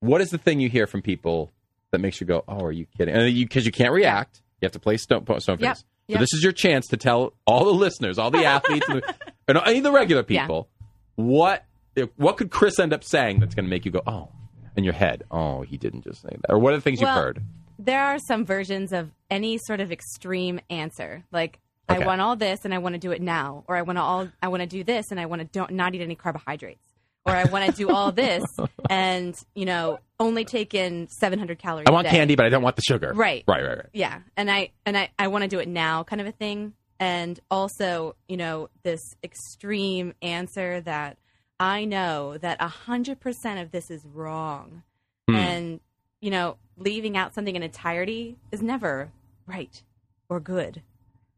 [0.00, 1.50] What is the thing you hear from people
[1.90, 4.66] that makes you go, "Oh, are you kidding?" And you because you can't react, you
[4.66, 5.84] have to play stone, stone face.
[6.06, 9.02] Yep, So this is your chance to tell all the listeners, all the athletes, and,
[9.48, 10.42] and any of the regular Yeah.
[10.46, 10.68] people,
[11.16, 11.64] what
[12.16, 14.28] what could Chris end up saying that's going to make you go, "Oh,"
[14.76, 17.14] in your head, "Oh, he didn't just say that," or what are the things Well,
[17.14, 17.42] you've heard?
[17.78, 22.64] There are some versions of any sort of extreme answer, like I want all this
[22.64, 24.66] and I want to do it now, or I want to all I want to
[24.66, 26.84] do this and I want to don't not eat any carbohydrates,
[27.24, 28.44] or I want to do all this
[28.90, 31.86] and you know only take in 700 calories.
[31.88, 33.12] I want candy, but I don't want the sugar.
[33.14, 33.44] Right.
[33.46, 33.86] right, right, right.
[33.92, 36.74] Yeah, and I and I I want to do it now, kind of a thing,
[37.00, 41.16] and also you know this extreme answer that
[41.60, 44.82] I know that hundred percent of this is wrong,
[45.28, 45.36] Hmm.
[45.36, 45.80] and
[46.20, 49.10] you know leaving out something in entirety is never
[49.46, 49.82] right
[50.28, 50.82] or good.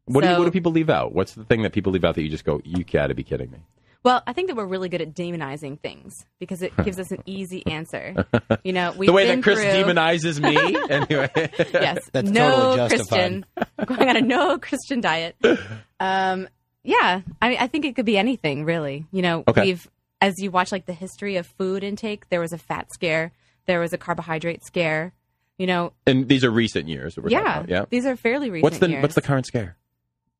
[0.05, 1.13] What do you, what do people leave out?
[1.13, 3.23] What's the thing that people leave out that you just go, "You got to be
[3.23, 3.59] kidding me"?
[4.03, 7.21] Well, I think that we're really good at demonizing things because it gives us an
[7.25, 8.25] easy answer.
[8.63, 10.55] You know, we've the way been that Chris through, demonizes me.
[10.89, 11.31] anyway.
[11.73, 12.89] yes, That's no totally.
[12.89, 13.45] Christian.
[13.57, 15.35] I'm going on a no Christian diet.
[15.99, 16.47] Um,
[16.83, 19.07] yeah, I, mean, I think it could be anything really.
[19.11, 19.61] You know, Okay.
[19.63, 19.89] we've
[20.19, 23.31] as you watch like the history of food intake, there was a fat scare,
[23.71, 25.13] there was a carbohydrate scare.
[25.57, 27.13] You know, And these are recent years.
[27.15, 27.69] That we're yeah, about.
[27.69, 27.85] yeah.
[27.89, 28.63] these are fairly recent.
[28.63, 29.01] What's the years.
[29.01, 29.77] What's the current scare?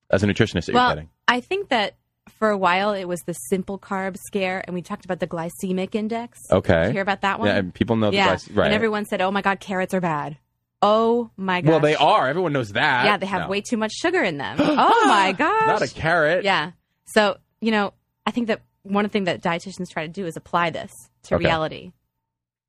[0.10, 1.10] As a nutritionist, that well, you're getting.
[1.28, 1.96] I think that
[2.28, 5.96] for a while it was the simple carb scare, and we talked about the glycemic
[5.96, 6.40] index.
[6.52, 6.74] Okay.
[6.74, 7.48] Did you hear about that one?
[7.50, 8.36] Yeah, and people know the yeah.
[8.36, 8.66] glyc- right.
[8.66, 10.38] And everyone said, "Oh my God, carrots are bad."
[10.82, 11.70] Oh my god.
[11.70, 12.28] well, they are.
[12.28, 13.06] Everyone knows that.
[13.06, 13.48] Yeah, they have No.
[13.50, 14.58] way too much sugar in them.
[14.60, 15.68] oh my god!
[15.68, 16.44] Not a carrot.
[16.44, 16.72] Yeah.
[17.14, 17.94] So you know,
[18.26, 20.92] I think that one thing that dietitians try to do is apply this
[21.24, 21.46] to Okay.
[21.46, 21.92] reality.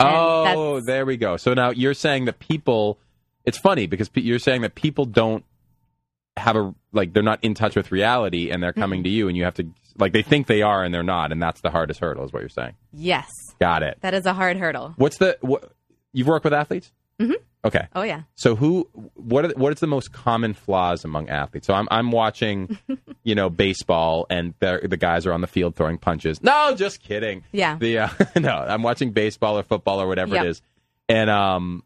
[0.06, 1.36] Oh, that's- there we go.
[1.36, 2.98] So now you're saying that people.
[3.44, 5.44] It's funny because you're saying that people don't
[6.36, 9.36] have a like they're not in touch with reality and they're coming to you and
[9.36, 9.66] you have to
[9.98, 12.40] like they think they are and they're not and that's the hardest hurdle is what
[12.40, 12.74] you're saying.
[12.92, 13.28] Yes,
[13.60, 13.98] Got it.
[14.00, 14.94] that is a hard hurdle.
[14.96, 15.72] What's the what
[16.12, 16.92] you've worked with athletes?
[17.20, 17.34] Mhm.
[17.64, 17.86] Okay.
[17.94, 18.22] Oh yeah.
[18.34, 21.66] So who what are, what is the most common flaws among athletes?
[21.66, 22.76] So I'm I'm watching,
[23.22, 26.42] you know, baseball and the the guys are on the field throwing punches.
[26.42, 27.44] No, just kidding.
[27.52, 27.76] Yeah.
[27.76, 28.08] The uh,
[28.40, 30.44] no, I'm watching baseball or football or whatever Yep.
[30.44, 30.62] it is.
[31.08, 31.84] And um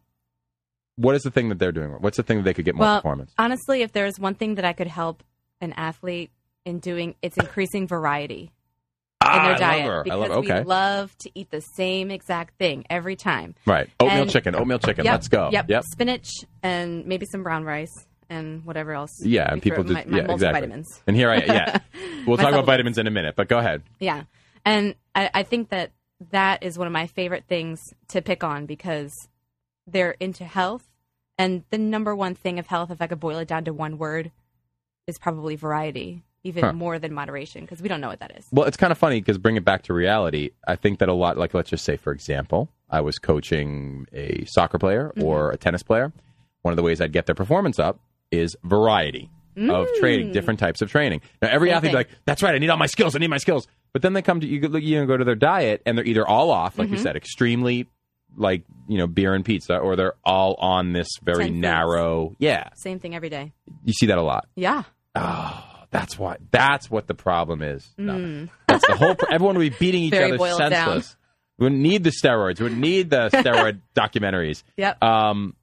[0.95, 1.91] what is the thing that they're doing?
[1.99, 3.31] What's the thing that they could get more well, performance?
[3.37, 5.23] honestly, if there's one thing that I could help
[5.61, 6.31] an athlete
[6.65, 8.51] in doing, it's increasing variety
[9.27, 9.99] Ah, in their I diet love her.
[9.99, 10.59] I because love okay.
[10.59, 13.55] we love to eat the same exact thing every time.
[13.65, 13.89] right.
[13.99, 15.05] Oatmeal and- chicken, oatmeal chicken.
[15.05, 15.49] Yep, Let's go.
[15.51, 15.69] Yep.
[15.69, 15.83] Yep.
[15.91, 16.29] Spinach
[16.63, 17.93] and maybe some brown rice
[18.29, 19.11] and whatever else.
[19.21, 20.67] Yeah, and people just my, my yeah, exactly.
[20.67, 20.85] multivitamins.
[21.07, 21.77] And here I yeah.
[22.27, 23.83] We'll talk about vitamins in a minute, but go ahead.
[23.99, 24.23] Yeah.
[24.65, 25.91] And I, I think that
[26.31, 29.13] that is one of my favorite things to pick on because
[29.85, 30.83] they're into health.
[31.37, 33.97] And the number one thing of health, if I could boil it down to one
[33.97, 34.31] word,
[35.05, 36.73] is probably variety, even Huh.
[36.73, 38.47] more than moderation, because we don't know what that is.
[38.51, 40.51] Well, it's kind of funny because bring it back to reality.
[40.67, 44.45] I think that a lot, like let's just say, for example, I was coaching a
[44.45, 45.23] soccer player Mm-hmm.
[45.23, 46.13] or a tennis player.
[46.61, 47.99] One of the ways I'd get their performance up
[48.31, 51.21] is variety of training, different types of training.
[51.41, 51.71] Now, every Mm.
[51.71, 53.67] Same athlete like, that's right, I need all my skills, I need my skills.
[53.91, 56.05] But then they come to you, go- you know, go to their diet and they're
[56.05, 56.95] either all off, like Mm-hmm.
[56.97, 57.87] you said, extremely
[58.35, 62.35] like you know beer and pizza, or they're all on this very narrow.
[62.37, 63.53] Yeah, Same thing every day.
[63.83, 64.45] you see that a lot.
[64.55, 64.83] Yeah.
[65.15, 66.37] Oh, that's why.
[66.51, 67.87] That's what the problem is.
[67.97, 68.47] No.
[68.67, 69.15] That's the whole.
[69.15, 70.17] Pro- everyone would be beating each Mm.
[70.17, 70.71] Very other boiled down.
[70.71, 71.15] senseless.
[71.57, 72.59] We wouldn't need the steroids.
[72.59, 74.63] We wouldn't need the steroid documentaries.
[74.77, 75.01] Yep.
[75.03, 75.55] Um,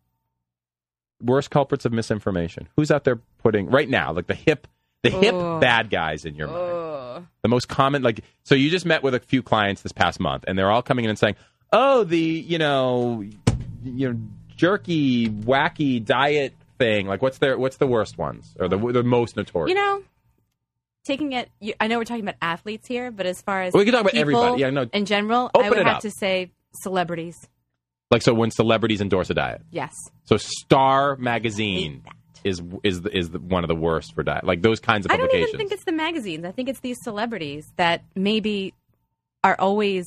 [1.23, 2.69] worst culprits of misinformation.
[2.77, 4.67] Who's out there putting right now, like the hip,
[5.03, 5.61] the hip Oh.
[5.61, 6.59] bad guys in your mind?
[6.61, 7.27] Oh.
[7.43, 10.45] The most common, like, so you just met with a few clients this past month,
[10.49, 11.37] and they're all coming in and saying,
[11.73, 13.23] "Oh, the you know,
[13.85, 14.19] you know,
[14.57, 17.07] jerky, wacky diet thing.
[17.07, 20.03] Like, what's their what's the worst ones or the the most notorious?" You know,
[21.05, 23.85] taking it, you, I know we're talking about athletes here, but as far as We
[23.85, 24.61] can talk about everybody.
[24.61, 24.87] Yeah, no.
[24.93, 26.01] in general, I would have up.
[26.03, 26.51] to say
[26.83, 27.37] celebrities.
[28.11, 29.93] Like, so when celebrities endorse a diet, Yes.
[30.25, 32.03] so Star Magazine
[32.45, 34.45] is is the, is the, one of the worst for diet.
[34.45, 35.35] Like those kinds of publications.
[35.35, 36.45] I don't even think it's the magazines.
[36.45, 38.75] I think it's these celebrities that maybe
[39.43, 40.07] are always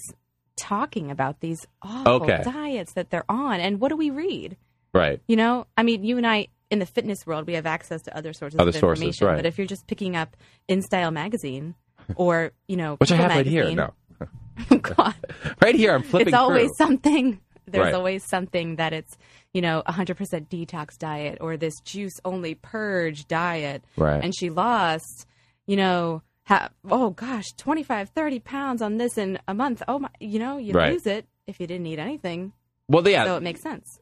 [0.55, 2.41] talking about these awful Okay.
[2.43, 3.59] diets that they're on.
[3.59, 4.57] And what do we read?
[4.93, 5.19] right.
[5.27, 8.15] You know, I mean, you and I in the fitness world, we have access to
[8.17, 9.27] other sources Other of sources, information.
[9.27, 9.35] right.
[9.37, 10.35] But if you're just picking up
[10.67, 11.75] In Style magazine
[12.15, 13.69] or you know, Which I have right here.
[13.71, 13.93] No,
[14.71, 15.15] oh, God,
[15.61, 15.93] right here.
[15.93, 16.27] I'm flipping.
[16.29, 16.85] it's always through.
[16.87, 17.39] something.
[17.69, 17.93] There's Right.
[17.93, 19.17] always something that it's
[19.53, 20.15] you know 100%
[20.47, 23.83] detox diet or this juice only purge diet.
[23.97, 24.23] Right.
[24.23, 25.25] And she lost,
[25.65, 29.83] you know, ha- oh gosh, 25, 30 pounds on this in a month.
[29.87, 30.93] Oh my, you know, you Right.
[30.93, 32.53] lose it if you didn't eat anything.
[32.89, 33.99] Well, yeah, So it makes sense.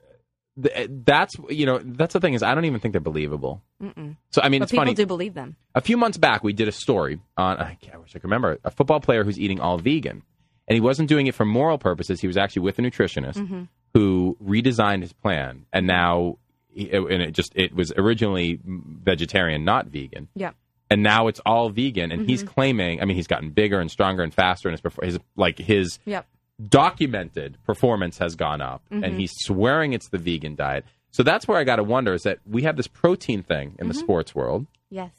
[0.62, 3.62] Th- that's you know that's the thing is I don't even think they're believable.
[3.82, 4.16] Mm-mm.
[4.32, 4.94] So I mean, but it's people funny.
[4.96, 5.56] do believe them.
[5.74, 8.24] a few months back, we did a story on, I, can't- I wish I could
[8.26, 10.24] remember, a football player who's eating all vegan.
[10.68, 12.22] And he wasn't doing it for moral purposes.
[12.22, 13.64] He was actually with a nutritionist Mm-hmm.
[13.94, 15.68] who redesigned his plan.
[15.72, 16.40] And now,
[16.76, 20.28] and it just, it was originally vegetarian, not vegan.
[20.36, 20.52] Yeah.
[20.90, 22.12] And now it's all vegan.
[22.12, 22.54] And he's Mm-hmm.
[22.54, 24.68] claiming, I mean, he's gotten bigger and stronger and faster.
[24.70, 26.26] And his, his like, his Yep.
[26.70, 28.84] Documented performance has gone up.
[28.92, 29.04] Mm-hmm.
[29.04, 30.86] And he's swearing it's the vegan diet.
[31.12, 33.88] So that's where I got to wonder is that we have this protein thing in
[33.88, 34.02] the Mm-hmm.
[34.04, 34.66] sports world.
[34.90, 35.12] Yes.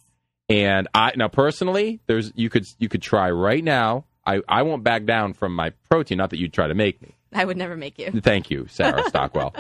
[0.49, 4.05] And I now personally, there's you could you could try right now.
[4.25, 6.19] I, I won't back down from my protein.
[6.19, 7.15] Not that you'd try to make me.
[7.33, 8.11] I would never make you.
[8.21, 9.55] Thank you, Sarah Stockwell.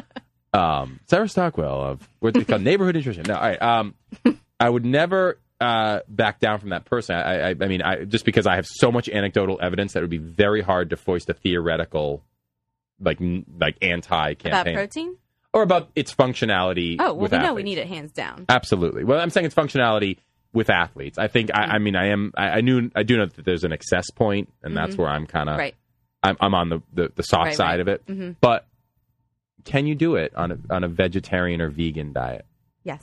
[0.52, 2.62] um, Sarah Stockwell of what's it called?
[2.70, 3.24] Neighborhood Nutrition.
[3.26, 3.60] No, all right.
[3.62, 3.94] Um,
[4.60, 7.16] I would never uh, back down from that person.
[7.16, 10.02] I, I, I mean, I just because I have so much anecdotal evidence that it
[10.02, 12.22] would be very hard to foist a theoretical,
[13.00, 13.18] like
[13.58, 15.16] like anti campaign About protein?
[15.52, 16.96] or about its functionality.
[16.98, 18.44] Oh, well, with we know we need it hands down.
[18.48, 19.04] Absolutely.
[19.04, 20.18] Well, I'm saying its functionality
[20.52, 21.18] with athletes.
[21.18, 23.72] I think I, I mean I am I, knew I do know that there's an
[23.72, 24.98] excess point, and that's Mhm.
[24.98, 25.74] where I'm kind of Right.
[26.22, 27.80] I'm, I'm on the, the, the soft Right, side right.
[27.80, 28.06] of it.
[28.06, 28.36] Mhm.
[28.40, 28.66] But
[29.64, 32.44] can you do it on a on a vegetarian or vegan diet?
[32.84, 33.00] Yes.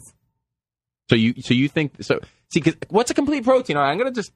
[1.10, 2.20] So you so you think so?
[2.54, 3.78] See, 'cause what's a complete protein?
[3.78, 4.32] All right, I'm going to just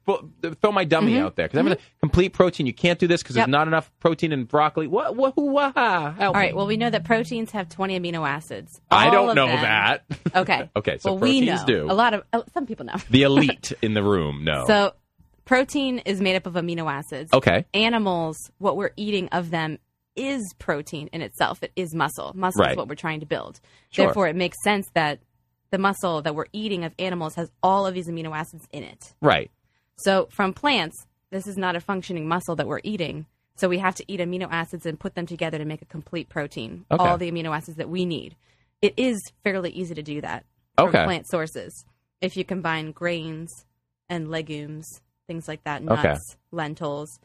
[0.60, 1.22] throw my dummy Mhm.
[1.22, 2.66] out there because I'm going to complete protein.
[2.66, 3.46] You can't do this because Yep.
[3.46, 4.86] there's not enough protein in broccoli.
[4.88, 5.14] What?
[5.14, 5.36] What?
[5.36, 5.76] What?
[5.76, 6.50] All right.
[6.50, 6.56] me.
[6.56, 8.80] Well, we know that proteins have 20 amino acids.
[8.90, 10.04] I don't know them- that.
[10.34, 10.68] Okay.
[10.76, 11.66] Okay, so well, we proteins know.
[11.66, 11.86] do.
[11.90, 12.96] A lot of uh, some people know.
[13.10, 14.64] the elite in the room know.
[14.66, 14.94] So,
[15.44, 17.30] protein is made up of amino acids.
[17.32, 17.64] Okay.
[17.74, 19.78] Animals, what we're eating of them
[20.16, 21.62] is protein in itself.
[21.62, 22.32] It is muscle.
[22.34, 22.72] Muscle Right.
[22.72, 23.60] is what we're trying to build.
[23.90, 24.06] Sure.
[24.06, 25.20] Therefore, it makes sense that
[25.70, 29.14] the muscle that we're eating of animals has all of these amino acids in it.
[29.20, 29.50] right.
[30.00, 33.26] So, from plants, this is not a functioning muscle that we're eating.
[33.56, 36.28] So, we have to eat amino acids and put them together to make a complete
[36.28, 36.84] protein.
[36.90, 37.02] Okay.
[37.04, 38.36] All the amino acids that we need.
[38.80, 40.44] It is fairly easy to do that
[40.76, 41.02] from Okay.
[41.04, 41.84] plant sources.
[42.20, 43.64] If you combine grains
[44.08, 44.86] and legumes,
[45.26, 46.02] things like that, Okay.
[46.02, 47.18] nuts, lentils,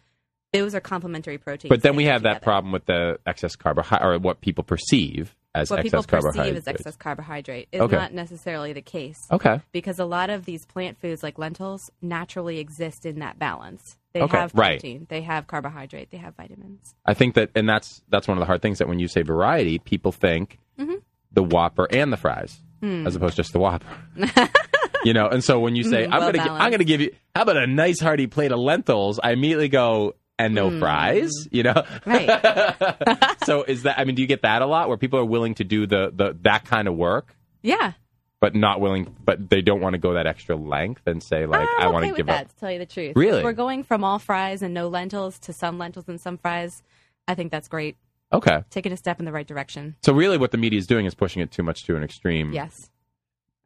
[0.52, 1.70] those are complementary proteins.
[1.70, 5.70] But then we have that problem with the excess carbohydrate, or what people perceive as
[5.70, 6.56] What people perceive carbohydrate.
[6.58, 7.96] as excess carbohydrate is Okay.
[7.96, 9.28] not necessarily the case.
[9.32, 9.62] Okay.
[9.72, 13.98] Because a lot of these plant foods, like lentils, naturally exist in that balance.
[14.14, 14.80] They Okay, have right.
[14.80, 16.96] protein, they have carbohydrate, they have vitamins.
[17.06, 19.22] I think that, and that's that's one of the hard things that when you say
[19.24, 21.02] variety, people think Mhm.
[21.32, 23.06] the Whopper and the fries, Hmm.
[23.08, 23.88] as opposed to just the Whopper.
[25.04, 27.02] you know, and so when you say Mm, I'm well gonna gi- I'm gonna give
[27.02, 30.80] you how about a nice hearty plate of lentils, I immediately go and no Mm.
[30.80, 31.32] fries.
[31.52, 33.36] You know, Right.
[33.46, 34.00] so is that?
[34.00, 36.12] I mean, do you get that a lot where people are willing to do the
[36.16, 37.36] the that kind of work?
[37.62, 37.94] Yeah.
[38.40, 41.68] But not willing, but they don't want to go that extra length and say like,
[41.80, 42.50] I I'm want okay to give that, up.
[42.50, 43.16] to tell you the truth.
[43.16, 43.38] Really?
[43.38, 46.84] If we're going from all fries and no lentils to some lentils and some fries.
[47.26, 47.96] I think that's great.
[48.34, 49.96] Okay, Taking a step in the right direction.
[50.02, 52.52] so really, what the media is doing is pushing it too much to an extreme.
[52.52, 52.90] Yes.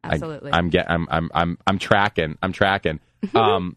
[0.04, 0.52] I- Absolutely.
[0.52, 2.38] I'm get I'm I'm I'm I'm tracking.
[2.42, 3.00] I'm tracking.
[3.34, 3.76] Um,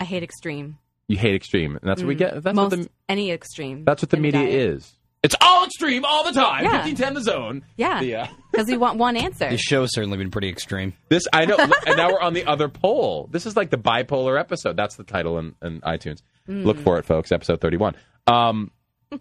[0.00, 0.78] I hate extreme.
[1.10, 2.18] You hate extreme, and that's what we Mm.
[2.18, 2.42] get.
[2.42, 3.84] That's Most what the any extreme.
[3.84, 4.54] that's what the in media diet.
[4.54, 4.92] is.
[5.22, 6.64] It's all extreme all the time.
[6.64, 6.78] Yeah.
[6.78, 7.62] Fifteen ten the zone.
[7.76, 8.00] Yeah.
[8.00, 9.48] The, uh, Because we want one answer.
[9.50, 10.94] This show's certainly been pretty extreme.
[11.08, 13.28] This I know, and now we're on the other pole.
[13.30, 14.76] This is like the bipolar episode.
[14.76, 16.22] That's the title in, in iTunes.
[16.48, 16.64] Mm.
[16.64, 17.30] Look for it, folks.
[17.32, 17.94] Episode thirty-one.
[18.26, 18.70] Um,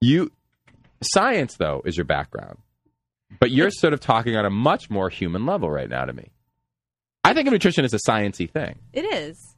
[0.00, 0.30] you
[1.02, 2.58] science though is your background,
[3.40, 6.30] but you're sort of talking on a much more human level right now to me.
[7.24, 8.78] I think of nutrition as a sciencey thing.
[8.92, 9.51] It is.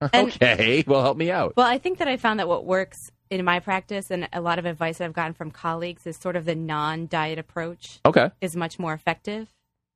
[0.12, 1.54] And- okay, well, help me out.
[1.56, 2.96] Well, I think that I found that what works
[3.30, 6.36] in my practice and a lot of advice that I've gotten from colleagues is sort
[6.36, 9.48] of the non diet approach Okay, is much more effective.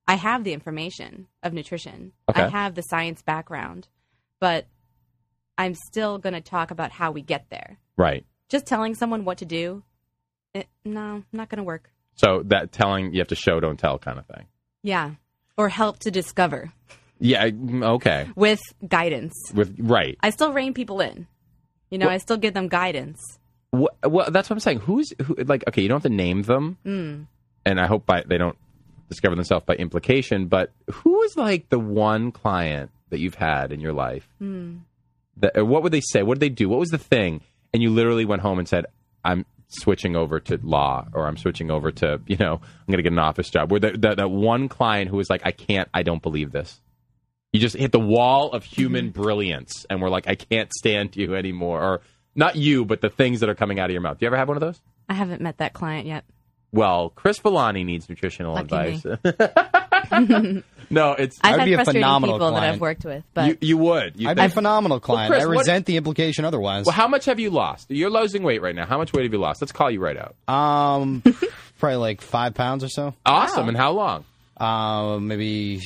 [0.09, 2.43] I have the information of nutrition, Okay.
[2.43, 3.89] I have the science background,
[4.41, 4.67] but
[5.57, 7.79] I'm still going to talk about how we get there.
[7.97, 8.25] right.
[8.49, 9.83] Just telling someone what to do,
[10.53, 11.91] it, no, not going to work.
[12.17, 14.45] So that telling you have to show, don't tell kind of thing.
[14.83, 15.13] Yeah.
[15.57, 16.71] Or help to discover
[17.23, 17.49] Yeah.
[17.51, 18.29] mm, Okay.
[18.37, 19.35] with guidance.
[19.55, 20.17] With right.
[20.23, 21.27] I still rein people in.
[21.91, 23.39] You know, Well- I still give them guidance.
[23.73, 24.81] Well, well, that's what I'm saying.
[24.81, 25.35] Who's who?
[25.35, 27.27] Like, okay, you don't have to name them, Mm.
[27.65, 28.57] and I hope by they don't
[29.09, 30.47] discover themselves by implication.
[30.47, 34.29] But who is like the one client that you've had in your life?
[34.43, 34.81] Mm.
[35.39, 36.23] That what would they say?
[36.23, 36.69] What did they do?
[36.69, 37.41] What was the thing?
[37.73, 38.85] And you literally went home and said,
[39.25, 43.03] "I'm switching over to law, or I'm switching over to you know, I'm going to
[43.03, 45.89] get an office job." Where the, the, that one client who was like, "I can't,
[45.95, 46.79] I don't believe this."
[47.53, 49.21] You just hit the wall of human Mm-hmm.
[49.23, 52.01] brilliance, and we're like, "I can't stand you anymore," or
[52.35, 54.19] not you, but the things that are coming out of your mouth.
[54.19, 54.81] Do you ever have one of those?
[55.09, 56.25] I haven't met that client yet.
[56.73, 59.05] Well, Chris Villani needs nutritional Lucky advice.
[60.91, 62.75] no, it's I've I'd had be a frustrating phenomenal people that client.
[62.75, 64.19] I've worked with, but you, you would.
[64.19, 65.31] You I'd be a think- phenomenal client.
[65.31, 66.87] Chris, I what- resent the implication otherwise.
[66.87, 67.91] Well, how much have you lost?
[67.91, 68.87] You're losing weight right now.
[68.87, 69.61] How much weight have you lost?
[69.61, 70.35] Let's call you right out.
[70.53, 71.23] Um,
[71.79, 73.15] probably like five pounds or so.
[73.27, 73.69] Awesome.
[73.69, 74.25] And how long?
[74.57, 75.83] Uh, maybe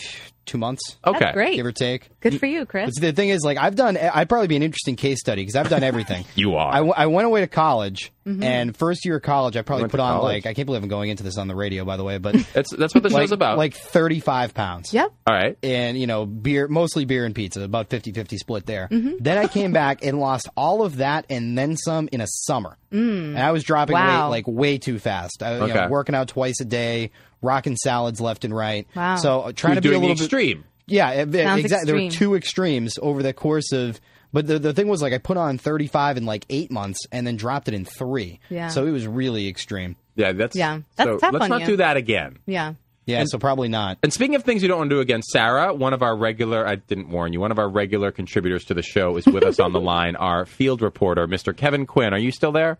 [0.46, 0.96] two months.
[1.06, 1.18] Okay.
[1.18, 1.56] That's great.
[1.56, 2.08] Give or take.
[2.20, 2.92] Good for you, Chris.
[2.94, 3.96] But the thing is, like, I've done.
[3.96, 6.24] I'd probably be an interesting case study because I've done everything.
[6.36, 6.70] You are.
[6.72, 8.42] I, w- I went away to college, Mhm.
[8.42, 10.44] and first year of college, I probably put on college?
[10.44, 12.34] like I can't believe I'm going into this on the radio, by the way, but
[12.54, 13.56] That's that's what the like, show's about.
[13.56, 14.92] Like 35 pounds.
[14.92, 15.12] Yep.
[15.26, 15.56] All right.
[15.62, 18.88] And you know, beer, mostly beer and pizza, about 50-50 split there.
[18.90, 19.18] Mhm.
[19.20, 22.76] Then I came back and lost all of that and then some in a summer.
[22.92, 23.28] Mm.
[23.34, 24.26] And I was dropping Wow.
[24.30, 25.42] weight like way too fast.
[25.42, 28.86] I, you know, working out twice a day, rocking salads left and right.
[28.96, 29.16] Wow.
[29.16, 30.64] So uh, trying You're to be a doing the little bit extreme.
[30.86, 31.92] yeah, it- it- Sounds exactly.
[31.92, 34.00] There were two extremes over the course of.
[34.32, 37.26] But the the thing was like I put on 35 in like eight months and
[37.26, 38.40] then dropped it in three.
[38.50, 38.68] Yeah.
[38.68, 39.96] So it was really extreme.
[40.14, 41.66] Yeah, that's Yeah, that's so tough let's on not you.
[41.66, 42.38] do that again.
[42.46, 42.74] Yeah.
[43.06, 43.22] Yeah.
[43.26, 43.98] so probably not.
[44.02, 46.66] And speaking of things you don't want to do again, Sarah, one of our regular,
[46.66, 49.60] I didn't warn you, one of our regular contributors to the show is with us
[49.60, 51.56] on the line, our field reporter, Mr.
[51.56, 52.12] Kevin Quinn.
[52.12, 52.78] Are you still there?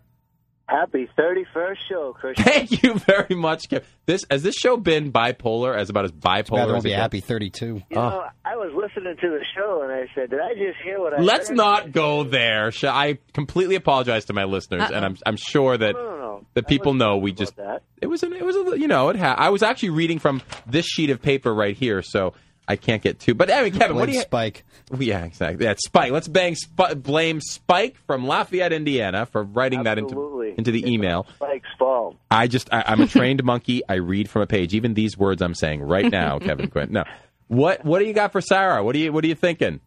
[0.69, 2.43] Happy 31st show, Christian.
[2.45, 3.83] Thank you very much, Kev.
[4.05, 6.89] This has this show been bipolar as about as bipolar Bad as won't it be
[6.89, 7.01] gets?
[7.01, 7.65] happy 32.
[7.65, 10.99] You know, I was listening to the show and I said, did I just hear
[10.99, 11.55] what I Let's heard?
[11.57, 12.71] not go there.
[12.83, 16.45] I completely apologize to my listeners, and I'm I'm sure that No, no, no.
[16.53, 17.83] the people know we just that.
[18.01, 20.41] it was an, it was a, you know it ha- I was actually reading from
[20.65, 22.33] this sheet of paper right here, so
[22.67, 23.33] I can't get too.
[23.33, 24.21] But I mean, Kevin, what do you?
[24.21, 24.65] Spike.
[24.97, 25.65] Yeah, exactly.
[25.65, 26.11] Yeah, Spike.
[26.11, 31.25] Let's bang Sp- blame Spike from Lafayette, Indiana, for writing that into into the email.
[31.35, 32.17] Spike's fault.
[32.29, 33.81] I just I, I'm a trained monkey.
[33.87, 34.73] I read from a page.
[34.73, 36.89] Even these words I'm saying right now, Kevin Quinn.
[36.91, 37.03] No,
[37.47, 38.83] what what do you got for Sarah?
[38.83, 39.79] What do you what are you thinking?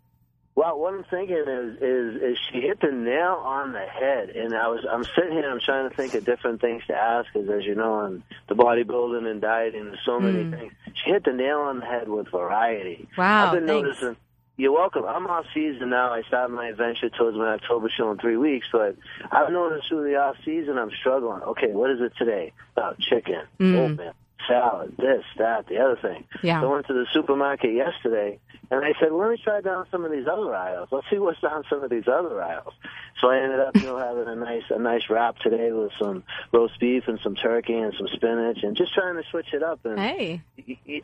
[0.60, 4.54] Well, what I'm thinking is, is is she hit the nail on the head, and
[4.54, 7.48] I was I'm sitting here, I'm trying to think of different things to ask, because
[7.48, 10.50] as you know, on the bodybuilding and dieting, there's so many Mm.
[10.58, 10.72] things.
[11.02, 13.08] She hit the nail on the head with variety.
[13.16, 13.86] Wow, I've been thanks.
[14.02, 14.16] noticing.
[14.58, 15.04] You're welcome.
[15.06, 16.12] I'm off season now.
[16.12, 18.96] I start my adventure towards my October show in three weeks, but
[19.32, 21.40] I've noticed through the off season I'm struggling.
[21.42, 22.52] Okay, what is it today?
[22.76, 23.76] Oh, chicken, Mm.
[23.78, 24.12] oatmeal,
[24.48, 26.24] salad, this, that, the other thing.
[26.42, 26.60] Yeah.
[26.60, 28.38] So I went to the supermarket yesterday,
[28.70, 30.88] and I said, let me try down some of these other aisles.
[30.90, 32.72] Let's see what's down some of these other aisles.
[33.20, 36.24] So I ended up, you know, having a nice a nice wrap today with some
[36.52, 39.80] roast beef and some turkey and some spinach, and just trying to switch it up.
[39.84, 40.40] And Hey,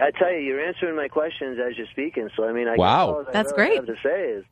[0.01, 2.31] I tell you, you're answering my questions as you're speaking.
[2.37, 3.07] So I mean, I Wow.
[3.07, 3.77] guess all I That's really great.
[3.77, 4.45] have to say is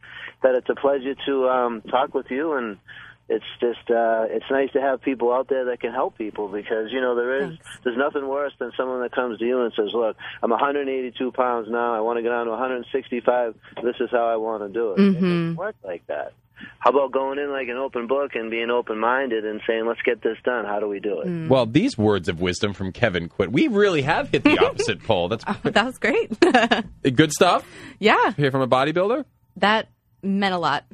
[0.43, 2.79] that it's a pleasure to um, talk with you and.
[3.27, 6.93] It's just uh it's nice to have people out there that can help people because
[6.93, 9.91] you know there is there's nothing worse than someone that comes to you and says,
[9.95, 11.95] "Look, I'm 182 pounds now.
[11.95, 13.55] I want to get down to 165.
[13.83, 15.15] This is how I want to do it." It Mhm.
[15.15, 16.33] doesn't work like that.
[16.79, 20.03] How about going in like an open book and being open minded and saying, "Let's
[20.03, 20.67] get this done.
[20.67, 21.49] How do we do it?" Mm.
[21.49, 23.53] Well, these words of wisdom from Kevin Quinn.
[23.53, 25.29] We really have hit the opposite pole.
[25.29, 26.31] That's that was great.
[27.17, 27.67] good stuff.
[27.99, 29.25] yeah, Here from a bodybuilder.
[29.57, 29.89] that
[30.23, 30.85] meant a lot.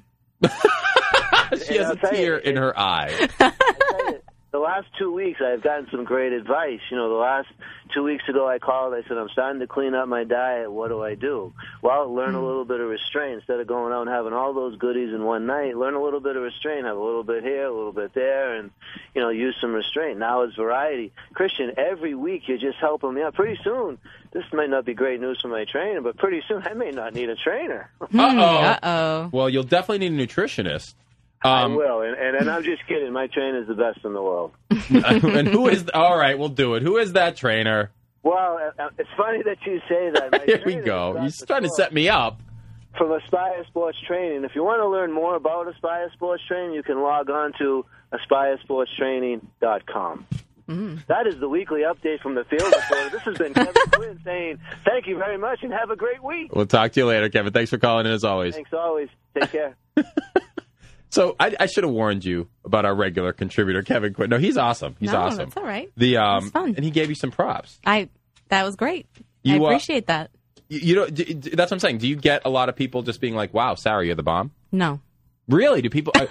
[1.66, 3.28] She has a tell you, tear in her eye.
[4.52, 6.80] the last two weeks I've gotten some great advice.
[6.90, 7.48] You know, the last
[7.94, 8.94] two weeks ago I called.
[8.94, 10.70] I said I'm starting to clean up my diet.
[10.70, 11.52] What do I do?
[11.82, 14.76] Well, learn a little bit of restraint instead of going out and having all those
[14.76, 15.76] goodies in one night.
[15.76, 16.84] Learn a little bit of restraint.
[16.86, 18.70] Have a little bit here, a little bit there, and
[19.14, 20.18] you know, use some restraint.
[20.18, 21.12] Now it's variety.
[21.34, 23.34] Christian, every week you're just helping me out.
[23.34, 23.98] Pretty soon,
[24.32, 27.14] this might not be great news for my trainer, but pretty soon I may not
[27.14, 27.90] need a trainer.
[28.00, 28.38] Uh oh.
[28.40, 29.28] Uh oh.
[29.32, 30.94] Well, you'll definitely need a nutritionist.
[31.42, 33.10] I Um, will, and, and and I'm just kidding.
[33.12, 34.52] My trainer is the best in the world.
[34.70, 35.88] and who is?
[35.94, 36.82] All right, we'll do it.
[36.82, 37.90] Who is that trainer?
[38.22, 40.30] Well, uh, uh, it's funny that you say that.
[40.32, 41.16] My Here we go.
[41.16, 41.46] is He's Dr.
[41.46, 42.42] trying to set me up.
[42.98, 44.44] from Aspire Sports Training.
[44.44, 47.86] If you want to learn more about Aspire Sports Training, you can log on to
[48.12, 50.26] aspiresportstraining.com.
[51.08, 53.10] That is the weekly update from the field reporter.
[53.10, 56.54] This has been Kevin Quinn saying thank you very much and have a great week.
[56.54, 57.52] We'll talk to you later, Kevin.
[57.52, 58.54] Thanks for calling in as always.
[58.54, 59.08] Thanks always.
[59.34, 59.74] Take care.
[61.10, 64.30] So I, I should have warned you about our regular contributor, Kevin Quinn.
[64.30, 64.94] No, he's awesome.
[65.00, 65.38] He's no, awesome.
[65.38, 65.90] that's all right.
[65.96, 66.74] The um, That's fun.
[66.76, 67.78] and he gave you some props.
[67.84, 68.08] I
[68.48, 69.06] that was great.
[69.42, 70.30] You, I uh, appreciate that.
[70.68, 71.98] You, you know, d- d- that's what I'm saying.
[71.98, 74.52] Do you get a lot of people just being like, "Wow, Sarah, you're the bomb"?
[74.70, 75.00] No.
[75.48, 75.82] Really?
[75.82, 76.12] Do people?
[76.14, 76.26] Uh,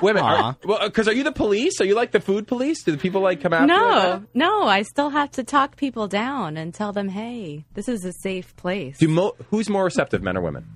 [0.00, 0.22] wait a minute.
[0.28, 0.46] Aw.
[0.50, 1.80] Are, well, because are you the police?
[1.80, 2.84] Are you like the food police?
[2.84, 3.66] Do the people like come out?
[3.66, 4.62] No, no.
[4.62, 8.54] I still have to talk people down and tell them, "Hey, this is a safe
[8.54, 10.66] place." Do mo- who's more receptive, men or women?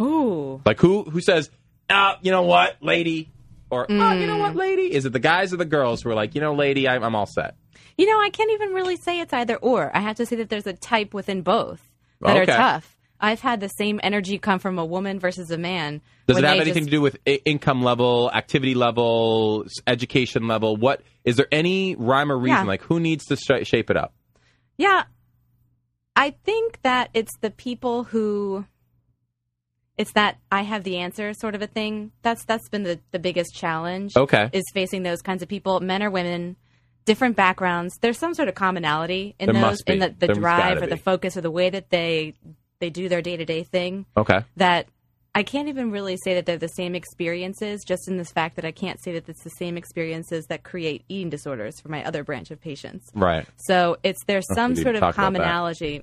[0.00, 1.50] Ooh, Like who who says,
[1.90, 3.30] "Ah, you know what, lady,"
[3.70, 4.40] or "Ah, you know Mm.
[4.40, 4.92] what, lady"?
[4.92, 7.14] Is it the guys or the girls who are like, "You know, lady, I'm, I'm
[7.14, 7.54] all set."
[7.96, 9.90] you know, I can't even really say it's either or.
[9.94, 11.80] I have to say that there's a type within both
[12.20, 12.52] that Okay.
[12.52, 12.96] are tough.
[13.20, 16.00] I've had the same energy come from a woman versus a man.
[16.28, 20.76] Does it have anything just- to do with I- income level, activity level, education level?
[20.76, 22.58] What is there any rhyme or reason?
[22.58, 22.62] Yeah.
[22.68, 24.14] Like who needs to sh- shape it up?
[24.76, 25.02] Yeah.
[26.14, 28.64] I think that it's the people who
[29.98, 32.12] it's that I have the answer sort of a thing.
[32.22, 34.16] That's that's been the, the biggest challenge.
[34.16, 34.48] Okay.
[34.52, 36.56] Is facing those kinds of people, men or women,
[37.04, 37.98] different backgrounds.
[38.00, 41.36] There's some sort of commonality in There those in the, the drive or the focus
[41.36, 42.34] or the way that they
[42.78, 44.06] they do their day to day thing.
[44.16, 44.44] Okay.
[44.56, 44.86] That
[45.34, 48.64] I can't even really say that they're the same experiences, just in this fact that
[48.64, 52.24] I can't say that it's the same experiences that create eating disorders for my other
[52.24, 53.06] branch of patients.
[53.14, 53.46] Right.
[53.56, 55.40] So it's there's some sort of talk about that.
[55.40, 56.02] commonality.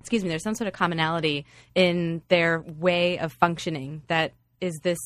[0.00, 0.28] Excuse me.
[0.28, 1.44] There's some sort of commonality
[1.74, 4.98] in their way of functioning that is this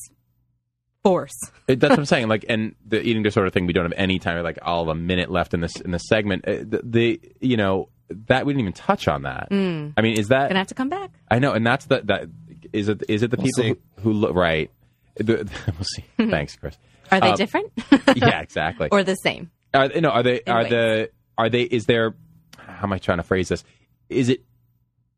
[1.03, 1.33] force.
[1.67, 2.27] It, that's what I'm saying.
[2.27, 4.43] Like, and the eating disorder thing, we don't have any time.
[4.43, 6.45] Like, all of a minute left in this in this segment.
[6.47, 7.87] Uh, The, the you know
[8.27, 9.47] that we didn't even touch on that.
[9.49, 9.93] Mm.
[9.95, 11.11] I mean, is that Gonna have to come back.
[11.31, 12.25] I know, and that's the that
[12.73, 13.69] is it is it the We'll people see.
[14.01, 14.69] who, who look right?
[15.15, 16.03] The, we'll see.
[16.29, 16.77] Thanks, Chris.
[17.11, 17.71] Are they Um, different?
[18.15, 18.89] yeah, exactly.
[18.91, 19.49] or the same?
[19.73, 20.41] Are, no, are they?
[20.45, 20.69] In Are ways.
[20.69, 21.09] the?
[21.37, 21.61] Are they?
[21.63, 22.13] Is there?
[22.57, 23.63] How am I trying to phrase this?
[24.09, 24.43] Is it are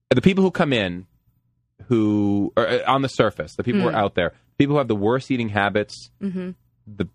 [0.10, 1.08] the people who come in
[1.88, 3.56] who are uh, on the surface?
[3.56, 3.94] The people who Mm.
[3.94, 4.34] are out there.
[4.58, 6.10] People who have the worst eating habits.
[6.22, 6.52] Mm-hmm.
[6.88, 7.08] The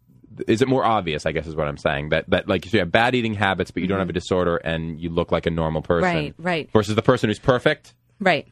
[0.47, 1.27] is it more obvious?
[1.27, 2.11] I guess is what I'm saying.
[2.11, 5.01] That that like you have bad eating habits, but you don't have a disorder, and
[5.01, 6.09] you look like a normal person.
[6.11, 6.43] Mm-hmm.
[6.43, 6.73] Right, right.
[6.73, 7.95] Versus the person who's perfect.
[8.21, 8.47] Right.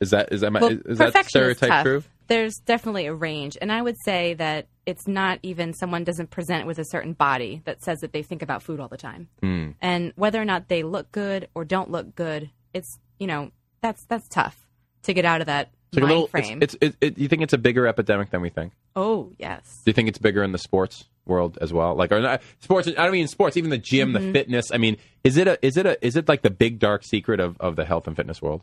[0.00, 1.84] Is that is that my, Well, is that is stereotype tough.
[1.84, 2.02] true?
[2.26, 6.66] There's definitely a range, and I would say that it's not even someone doesn't present
[6.66, 9.70] with a certain body that says that they think about food all the time, Hmm.
[9.82, 13.50] and whether or not they look good or don't look good, it's you know
[13.84, 14.66] that's that's tough
[15.02, 16.26] to get out of that It's like a little.
[16.26, 16.62] frame.
[16.62, 18.72] It's, it's it, it, you think it's a bigger epidemic than we think?
[18.96, 21.94] oh yes, Do you think it's bigger in the sports world as well?
[21.94, 22.88] Like, or not, sports?
[22.88, 23.56] I don't mean sports.
[23.56, 24.12] Even the gym, Mhm.
[24.14, 24.70] the fitness.
[24.72, 27.40] I mean, is it a is it a is it like the big dark secret
[27.40, 28.62] of, of the health and fitness world?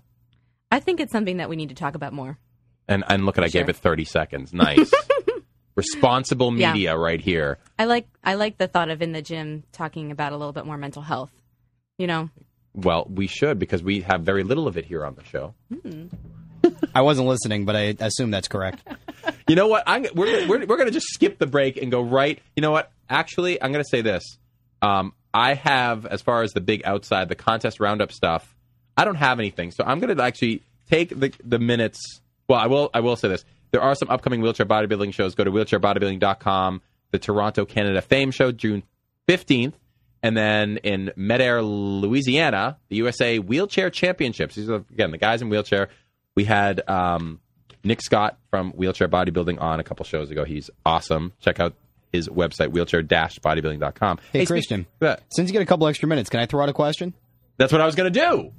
[0.72, 2.38] I think it's something that we need to talk about more.
[2.88, 3.62] And and look at I Sure.
[3.62, 4.54] gave it thirty seconds.
[4.54, 4.92] Nice,
[5.76, 6.74] responsible Yeah.
[6.74, 7.58] media right here.
[7.80, 10.66] I like I like the thought of in the gym talking about a little bit
[10.66, 11.32] more mental health.
[11.98, 12.30] You know,
[12.74, 15.54] Well, we should because we have very little of it here on the show.
[16.96, 18.88] I wasn't listening, but I assume that's correct.
[19.48, 19.84] You know what?
[19.86, 22.40] I'm, we're, we're, we're going to just skip the break and go right.
[22.56, 22.90] You know what?
[23.10, 24.24] Actually, I'm going to say this.
[24.82, 28.56] Um, I have, as far as the big outside, the contest roundup stuff,
[28.96, 29.72] I don't have anything.
[29.72, 32.22] So I'm going to actually take the, the minutes.
[32.48, 33.44] Well, I will, I will say this.
[33.72, 35.36] There are some upcoming wheelchair bodybuilding shows.
[35.36, 36.82] Go to wheelchairbodybuilding.com.
[37.12, 38.84] The Toronto Canada Fame Show, June
[39.28, 39.74] 15th.
[40.24, 41.64] And then in Metairie,
[42.02, 44.56] Louisiana, the USA Wheelchair Championships.
[44.56, 45.90] These are, again, the guys in wheelchair.
[46.36, 47.40] We had um,
[47.84, 50.44] Nick Scott from Wheelchair Bodybuilding on a couple shows ago.
[50.46, 51.34] He's awesome.
[51.42, 51.74] Check out
[52.12, 54.20] his website, wheelchair-bodybuilding.com.
[54.32, 55.16] Hey, speak- Christian, Yeah.
[55.30, 57.14] since you get a couple extra minutes, can I throw out a question?
[57.58, 58.52] That's what I was going to do.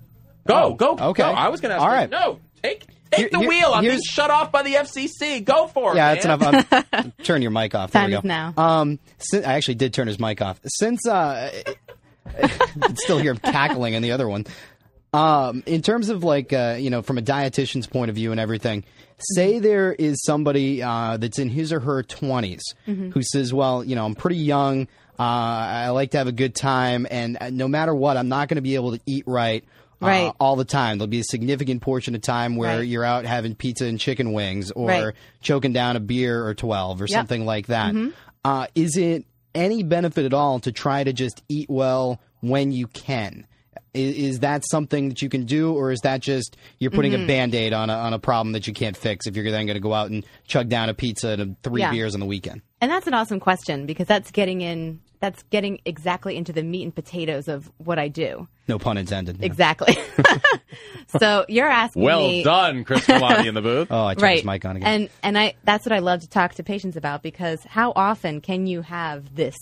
[0.46, 1.22] Go, go, okay.
[1.22, 1.28] go.
[1.30, 3.70] I was going to ask All you- No, take take the here- wheel.
[3.72, 5.44] I'm being shut off by the FCC.
[5.44, 5.96] Go for it.
[5.96, 6.54] Yeah, that's man.
[6.72, 6.84] enough.
[6.92, 7.90] Um, turn your mic off.
[7.92, 8.20] There Time we go.
[8.24, 8.54] now.
[8.56, 10.60] Um, si- I actually did turn his mic off.
[10.66, 11.50] Since uh,
[12.42, 14.46] I can still hear him cackling in the other one.
[15.14, 18.40] Um, in terms of like uh, you know, from a dietitian's point of view and
[18.40, 18.84] everything,
[19.34, 23.12] say there is somebody uh, that's in his or her 20s Mhm.
[23.12, 24.88] who says, "Well, you know, I'm pretty young.
[25.18, 28.48] Uh, I like to have a good time, and uh, no matter what, I'm not
[28.48, 29.62] going to be able to eat right."
[30.02, 30.32] Uh, Right.
[30.40, 30.98] all the time.
[30.98, 32.88] There'll be a significant portion of time where Right.
[32.88, 35.14] you're out having pizza and chicken wings or Right.
[35.40, 37.10] choking down a beer or 12 or Yep.
[37.10, 37.94] something like that.
[37.94, 38.12] Mhm.
[38.44, 39.24] Uh, is it
[39.54, 43.46] any benefit at all to try to just eat well when you can?
[43.94, 47.18] Is, is that something that you can do, or is that just you're putting a
[47.18, 47.26] Mhm.
[47.26, 49.74] band aid on a, on a problem that you can't fix if you're then going
[49.76, 51.90] to go out and chug down a pizza and three Yeah.
[51.90, 52.62] beers on the weekend?
[52.82, 56.82] And that's an awesome question because that's getting in that's getting exactly into the meat
[56.82, 58.48] and potatoes of what I do.
[58.66, 59.38] No pun intended.
[59.38, 59.46] yeah.
[59.46, 59.96] Exactly.
[61.20, 63.86] so you're asking Well me done, Chris Villani in the booth.
[63.92, 64.36] Oh, I turned right.
[64.38, 64.88] his mic on again.
[65.02, 68.40] And and I that's what I love to talk to patients about because how often
[68.40, 69.56] can you have this?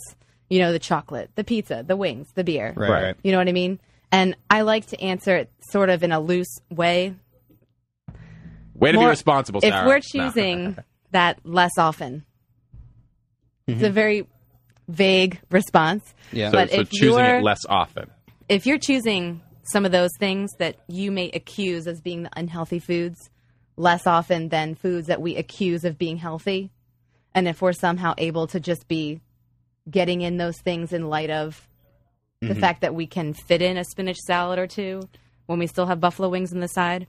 [0.48, 2.72] You know, the chocolate, the pizza, the wings, the beer.
[2.74, 3.16] Right, right.
[3.22, 3.78] You know what I mean?
[4.10, 7.14] And I like to answer it sort of in a loose way.
[8.74, 10.00] Way to be More- responsible, If we're No.
[10.00, 10.76] choosing
[11.12, 12.24] that less often,
[13.72, 13.84] it's Mm-hmm.
[13.86, 14.26] a very
[14.88, 16.14] vague response.
[16.32, 18.10] So, But so if choosing you're it less often.
[18.48, 22.78] if you're choosing some of those things that you may accuse as being the unhealthy
[22.80, 23.30] foods
[23.76, 26.70] less often than foods that we accuse of being healthy,
[27.34, 29.20] and if we're somehow able to just be
[29.90, 31.66] getting in those things in light of
[32.40, 32.56] the Mm-hmm.
[32.56, 32.60] Mhm.
[32.60, 35.02] fact that we can fit in a spinach salad or two
[35.46, 37.06] when we still have buffalo wings on the side,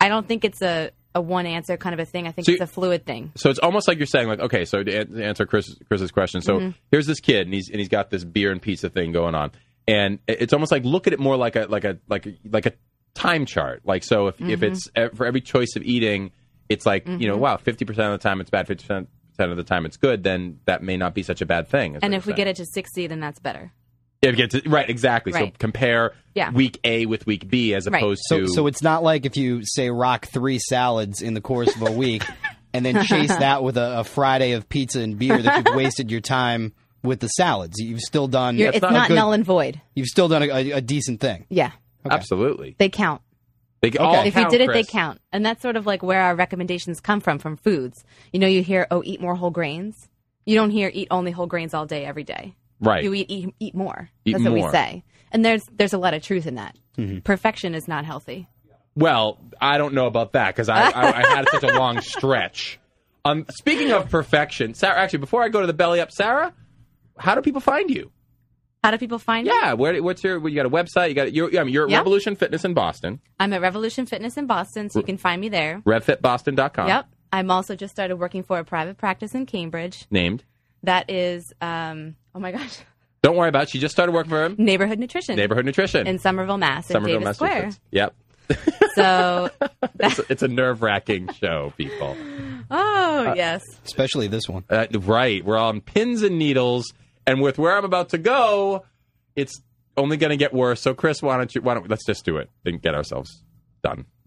[0.00, 2.26] I don't think it's a, a one answer kind of a thing.
[2.26, 3.32] I think So it's you- a fluid thing.
[3.36, 6.40] So it's almost like you're saying, like, okay, so to an- answer Chris, Chris's question,
[6.40, 6.74] so Mhm.
[6.90, 9.50] here's this kid, and he's and he's got this beer and pizza thing going on,
[9.86, 12.66] and it's almost like look at it more like a like a like a, like
[12.66, 12.72] a
[13.14, 13.82] time chart.
[13.84, 14.62] Like, so if if Mhm.
[14.62, 16.30] it's for every choice of eating,
[16.68, 17.40] it's like you know, Mhm.
[17.40, 19.08] wow, fifty percent of the time it's bad, fifty percent
[19.38, 21.98] of the time it's good, then that may not be such a bad thing.
[22.00, 22.36] And if we saying.
[22.36, 23.72] get it to 60, then that's better.
[24.22, 25.32] If you get to, right, exactly.
[25.32, 26.50] So compare Yeah.
[26.52, 29.62] week A with week B as opposed So, to so it's not like if you
[29.64, 32.24] say rock three salads in the course of a week
[32.72, 36.10] and then chase that with a, a Friday of pizza and beer that you've wasted
[36.10, 37.80] your time with the salads.
[37.80, 38.56] You've still done.
[38.58, 39.80] You're, it's a not good- null and void.
[39.94, 41.46] You've still done a, a, a decent thing.
[41.48, 41.72] Yeah.
[42.08, 42.76] absolutely.
[42.78, 43.22] They count.
[43.80, 44.86] They all if you did it, Chris.
[44.86, 45.20] they count.
[45.32, 48.04] And that's sort of like where our recommendations come from from foods.
[48.32, 50.08] You know, you hear, oh, eat more whole grains.
[50.46, 52.54] You don't hear eat only whole grains all day, every day.
[52.82, 53.04] Right.
[53.04, 54.10] You eat eat, eat more.
[54.24, 54.66] Eat that's what more.
[54.66, 55.04] we say.
[55.30, 56.76] And there's there's a lot of truth in that.
[56.98, 57.24] Mhm.
[57.24, 58.48] Perfection is not healthy.
[58.94, 62.78] Well, I don't know about that because I, I, I had such a long stretch.
[63.24, 64.98] Um, speaking of perfection, Sarah.
[65.00, 66.52] Actually, before I go to the belly up, Sarah,
[67.16, 68.10] how do people find you?
[68.84, 69.52] How do people find me?
[69.54, 70.46] Yeah, where, what's your?
[70.48, 71.08] You got a website?
[71.10, 71.96] You got you're, I mean, you're at.
[71.96, 73.20] Revolution Fitness in Boston.
[73.38, 75.80] I'm at Revolution Fitness in Boston, so you can find me there.
[75.86, 76.88] RevFitBoston.com.
[76.88, 77.06] Yep.
[77.32, 80.06] I'm also just started working for a private practice in Cambridge.
[80.10, 80.44] Named.
[80.82, 82.78] That is, um, oh my gosh,
[83.22, 83.64] Don't worry about.
[83.64, 83.70] it.
[83.70, 84.56] She just started working for him.
[84.58, 85.36] Neighborhood Nutrition.
[85.36, 86.90] Neighborhood Nutrition in Somerville, Mass.
[86.90, 87.70] in Somerville, Davis Square.
[87.90, 88.14] Yep.
[88.94, 89.48] So
[90.00, 92.16] it's, it's a nerve wracking show, people.
[92.74, 93.62] Oh, yes.
[93.84, 94.64] Especially this one.
[94.70, 95.44] Uh, right.
[95.44, 96.92] We're on pins and needles,
[97.26, 98.84] and with where I'm about to go,
[99.36, 99.60] it's
[99.96, 100.80] only going to get worse.
[100.80, 101.60] So, Chris, why don't you?
[101.60, 103.42] Why don't let's just do it and get ourselves
[103.84, 104.21] done with.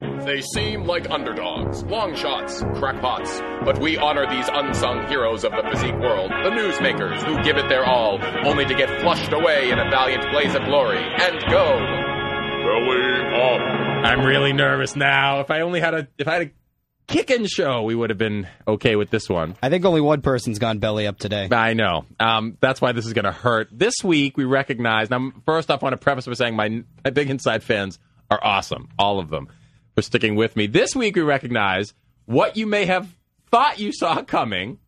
[0.00, 5.62] They seem like underdogs, long shots, crackpots, but we honor these unsung heroes of the
[5.70, 9.78] physique world, the newsmakers who give it their all, only to get flushed away in
[9.78, 11.78] a valiant blaze of glory and go
[12.66, 13.06] belly
[13.40, 13.60] up.
[14.04, 15.40] I'm really nervous now.
[15.40, 16.50] If I only had a if I had a
[17.06, 19.56] kicking show, we would have been okay with this one.
[19.62, 21.48] I think only one person's gone belly up today.
[21.50, 22.04] I know.
[22.20, 23.68] Um, that's why this is going to hurt.
[23.72, 25.08] This week, we recognize.
[25.08, 27.98] Now, first off, I want to preface by saying my, my Big Inside fans
[28.30, 29.48] are awesome, all of them,
[29.96, 30.66] for sticking with me.
[30.66, 31.94] This week, we recognize
[32.26, 33.08] what you may have
[33.50, 34.78] thought you saw coming.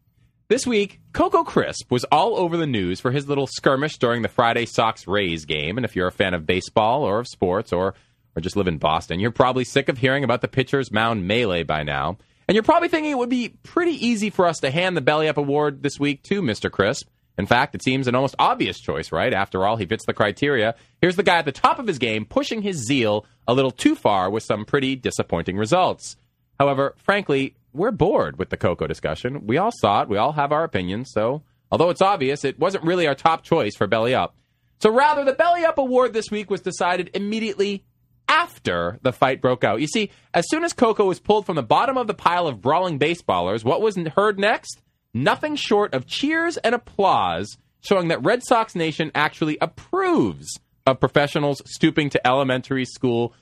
[0.48, 4.28] This week, Coco Crisp was all over the news for his little skirmish during the
[4.28, 5.78] Friday Sox Rays game.
[5.78, 7.94] And if you're a fan of baseball or of sports or
[8.36, 11.62] or just live in Boston, you're probably sick of hearing about the pitcher's mound melee
[11.62, 12.18] by now.
[12.46, 15.26] And you're probably thinking it would be pretty easy for us to hand the Belly
[15.26, 16.70] Up Award this week to Mr.
[16.70, 17.08] Crisp.
[17.38, 19.32] In fact, it seems an almost obvious choice, right?
[19.32, 20.74] After all, he fits the criteria.
[21.00, 23.94] Here's the guy at the top of his game pushing his zeal a little too
[23.94, 26.16] far with some pretty disappointing results.
[26.58, 29.46] However, frankly, we're bored with the Coco discussion.
[29.46, 32.84] We all saw it, we all have our opinions, so although it's obvious, it wasn't
[32.84, 34.36] really our top choice for Belly Up.
[34.80, 37.84] So rather, the Belly Up Award this week was decided immediately
[38.28, 39.80] after the fight broke out.
[39.80, 42.60] You see, as soon as Coco was pulled from the bottom of the pile of
[42.60, 44.82] brawling baseballers, what was heard next?
[45.14, 51.62] Nothing short of cheers and applause, showing that Red Sox Nation actually approves of professionals
[51.66, 53.34] stooping to elementary school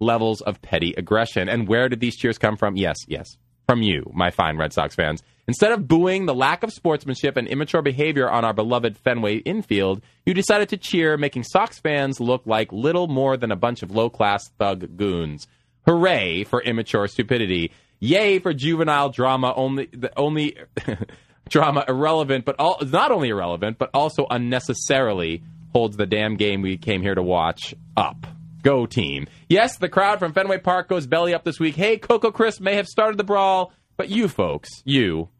[0.00, 1.48] levels of petty aggression.
[1.48, 2.76] And where did these cheers come from?
[2.76, 5.22] Yes, yes, from you, my fine Red Sox fans.
[5.46, 10.02] Instead of booing the lack of sportsmanship and immature behavior on our beloved Fenway infield,
[10.24, 13.90] you decided to cheer, making Sox fans look like little more than a bunch of
[13.90, 15.46] low class thug goons.
[15.86, 17.72] Hooray for immature stupidity.
[18.04, 20.58] Yay for juvenile drama only the only
[21.48, 25.42] drama irrelevant but all not only irrelevant but also unnecessarily
[25.72, 28.26] holds the damn game we came here to watch up.
[28.62, 29.26] Go team.
[29.48, 31.76] Yes, the crowd from Fenway Park goes belly up this week.
[31.76, 35.30] Hey, Coco Crisp may have started the brawl, but you folks, you,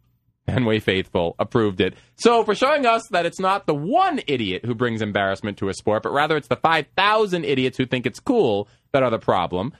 [0.46, 1.94] Fenway faithful, approved it.
[2.16, 5.74] So for showing us that it's not the one idiot who brings embarrassment to a
[5.74, 9.72] sport, but rather it's the 5,000 idiots who think it's cool that are the problem,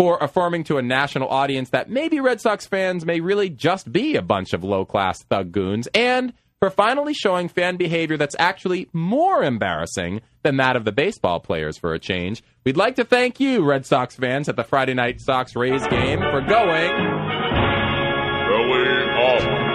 [0.00, 4.16] for affirming to a national audience that maybe Red Sox fans may really just be
[4.16, 8.88] a bunch of low class thug goons, and for finally showing fan behavior that's actually
[8.94, 12.42] more embarrassing than that of the baseball players for a change.
[12.64, 16.20] We'd like to thank you, Red Sox fans, at the Friday night Sox Rays game
[16.20, 16.90] for going.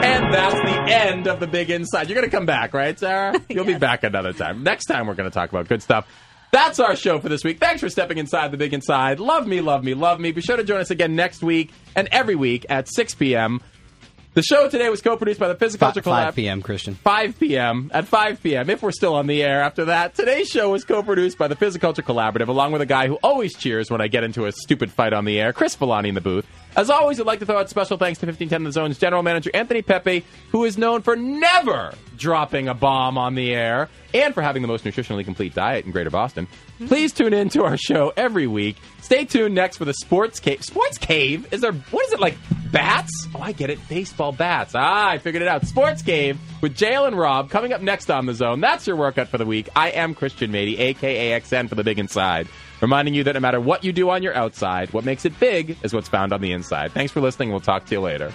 [0.03, 2.09] And that's the end of the big inside.
[2.09, 3.39] You're going to come back, right, Sarah?
[3.49, 4.63] You'll be back another time.
[4.63, 6.07] Next time, we're going to talk about good stuff.
[6.55, 7.59] That's our show for this week.
[7.59, 9.19] Thanks for stepping inside the big inside.
[9.19, 10.31] Love me, love me, love me.
[10.31, 13.61] Be sure to join us again next week and every week at 6 p.m.
[14.35, 16.35] The show today was co-produced by the Physiculture 5 Collab.
[16.35, 16.95] p.m., Christian.
[16.95, 17.91] 5 p.m.
[17.93, 18.69] at 5 p.m.
[18.69, 20.15] if we're still on the air after that.
[20.15, 23.91] Today's show was co-produced by the Physiculture Collaborative, along with a guy who always cheers
[23.91, 26.47] when I get into a stupid fight on the air, Chris Villani in the booth.
[26.75, 29.49] As always, I'd like to throw out special thanks to 1510 The Zone's general manager,
[29.53, 34.41] Anthony Pepe, who is known for never dropping a bomb on the air and for
[34.41, 36.47] having the most nutritionally complete diet in Greater Boston.
[36.47, 36.87] Mm-hmm.
[36.87, 38.75] Please tune in to our show every week.
[39.01, 40.63] Stay tuned next for the Sports Cave.
[40.63, 41.47] Sports Cave?
[41.53, 42.37] Is there, what is it, like
[42.75, 43.27] bats?
[43.33, 43.79] Oh, I get it.
[43.87, 44.73] Baseball bats.
[44.75, 45.65] Ah, I figured it out.
[45.65, 48.59] Sports Cave with Jail and Rob coming up next on The Zone.
[48.59, 49.69] That's your workout for the week.
[49.75, 52.49] I am Christian Mady, aka XN for the Big Inside.
[52.81, 55.77] Reminding you that no matter what you do on your outside, what makes it big
[55.83, 56.91] is what's found on the inside.
[56.91, 57.49] Thanks for listening.
[57.49, 58.33] We'll talk to you later.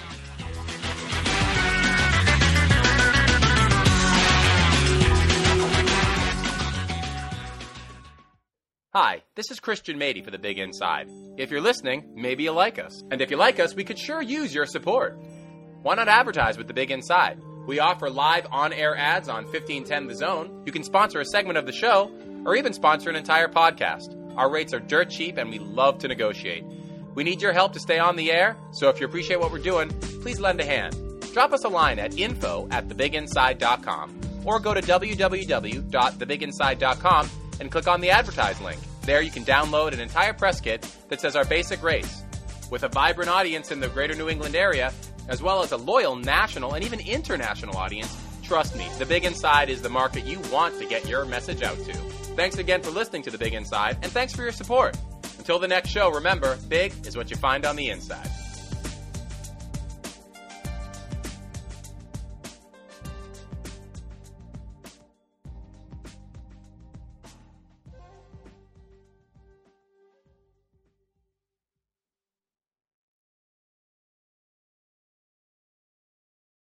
[8.93, 11.09] Hi, this is Christian Mady for The Big Inside.
[11.37, 13.05] If you're listening, maybe you like us.
[13.13, 15.17] And if you like us, we could sure use your support.
[15.83, 17.41] Why not advertise with The Big Inside?
[17.69, 20.65] We offer live on air ads on 1510 The Zone.
[20.67, 22.11] You can sponsor a segment of the show,
[22.45, 24.13] or even sponsor an entire podcast.
[24.37, 26.65] Our rates are dirt cheap, and we love to negotiate.
[27.15, 29.61] We need your help to stay on the air, so if you appreciate what we're
[29.61, 30.97] doing, please lend a hand.
[31.33, 37.31] Drop us a line at info at thebiginside.com or go to www.thebiginside.com
[37.61, 38.81] and click on the advertise link.
[39.03, 42.25] There you can download an entire press kit that says our basic rates.
[42.71, 44.93] With a vibrant audience in the greater New England area,
[45.29, 49.71] as well as a loyal national and even international audience, trust me, The Big Inside
[49.71, 51.93] is the market you want to get your message out to.
[52.35, 54.97] Thanks again for listening to The Big Inside, and thanks for your support.
[55.39, 58.29] Until the next show, remember, big is what you find on the inside.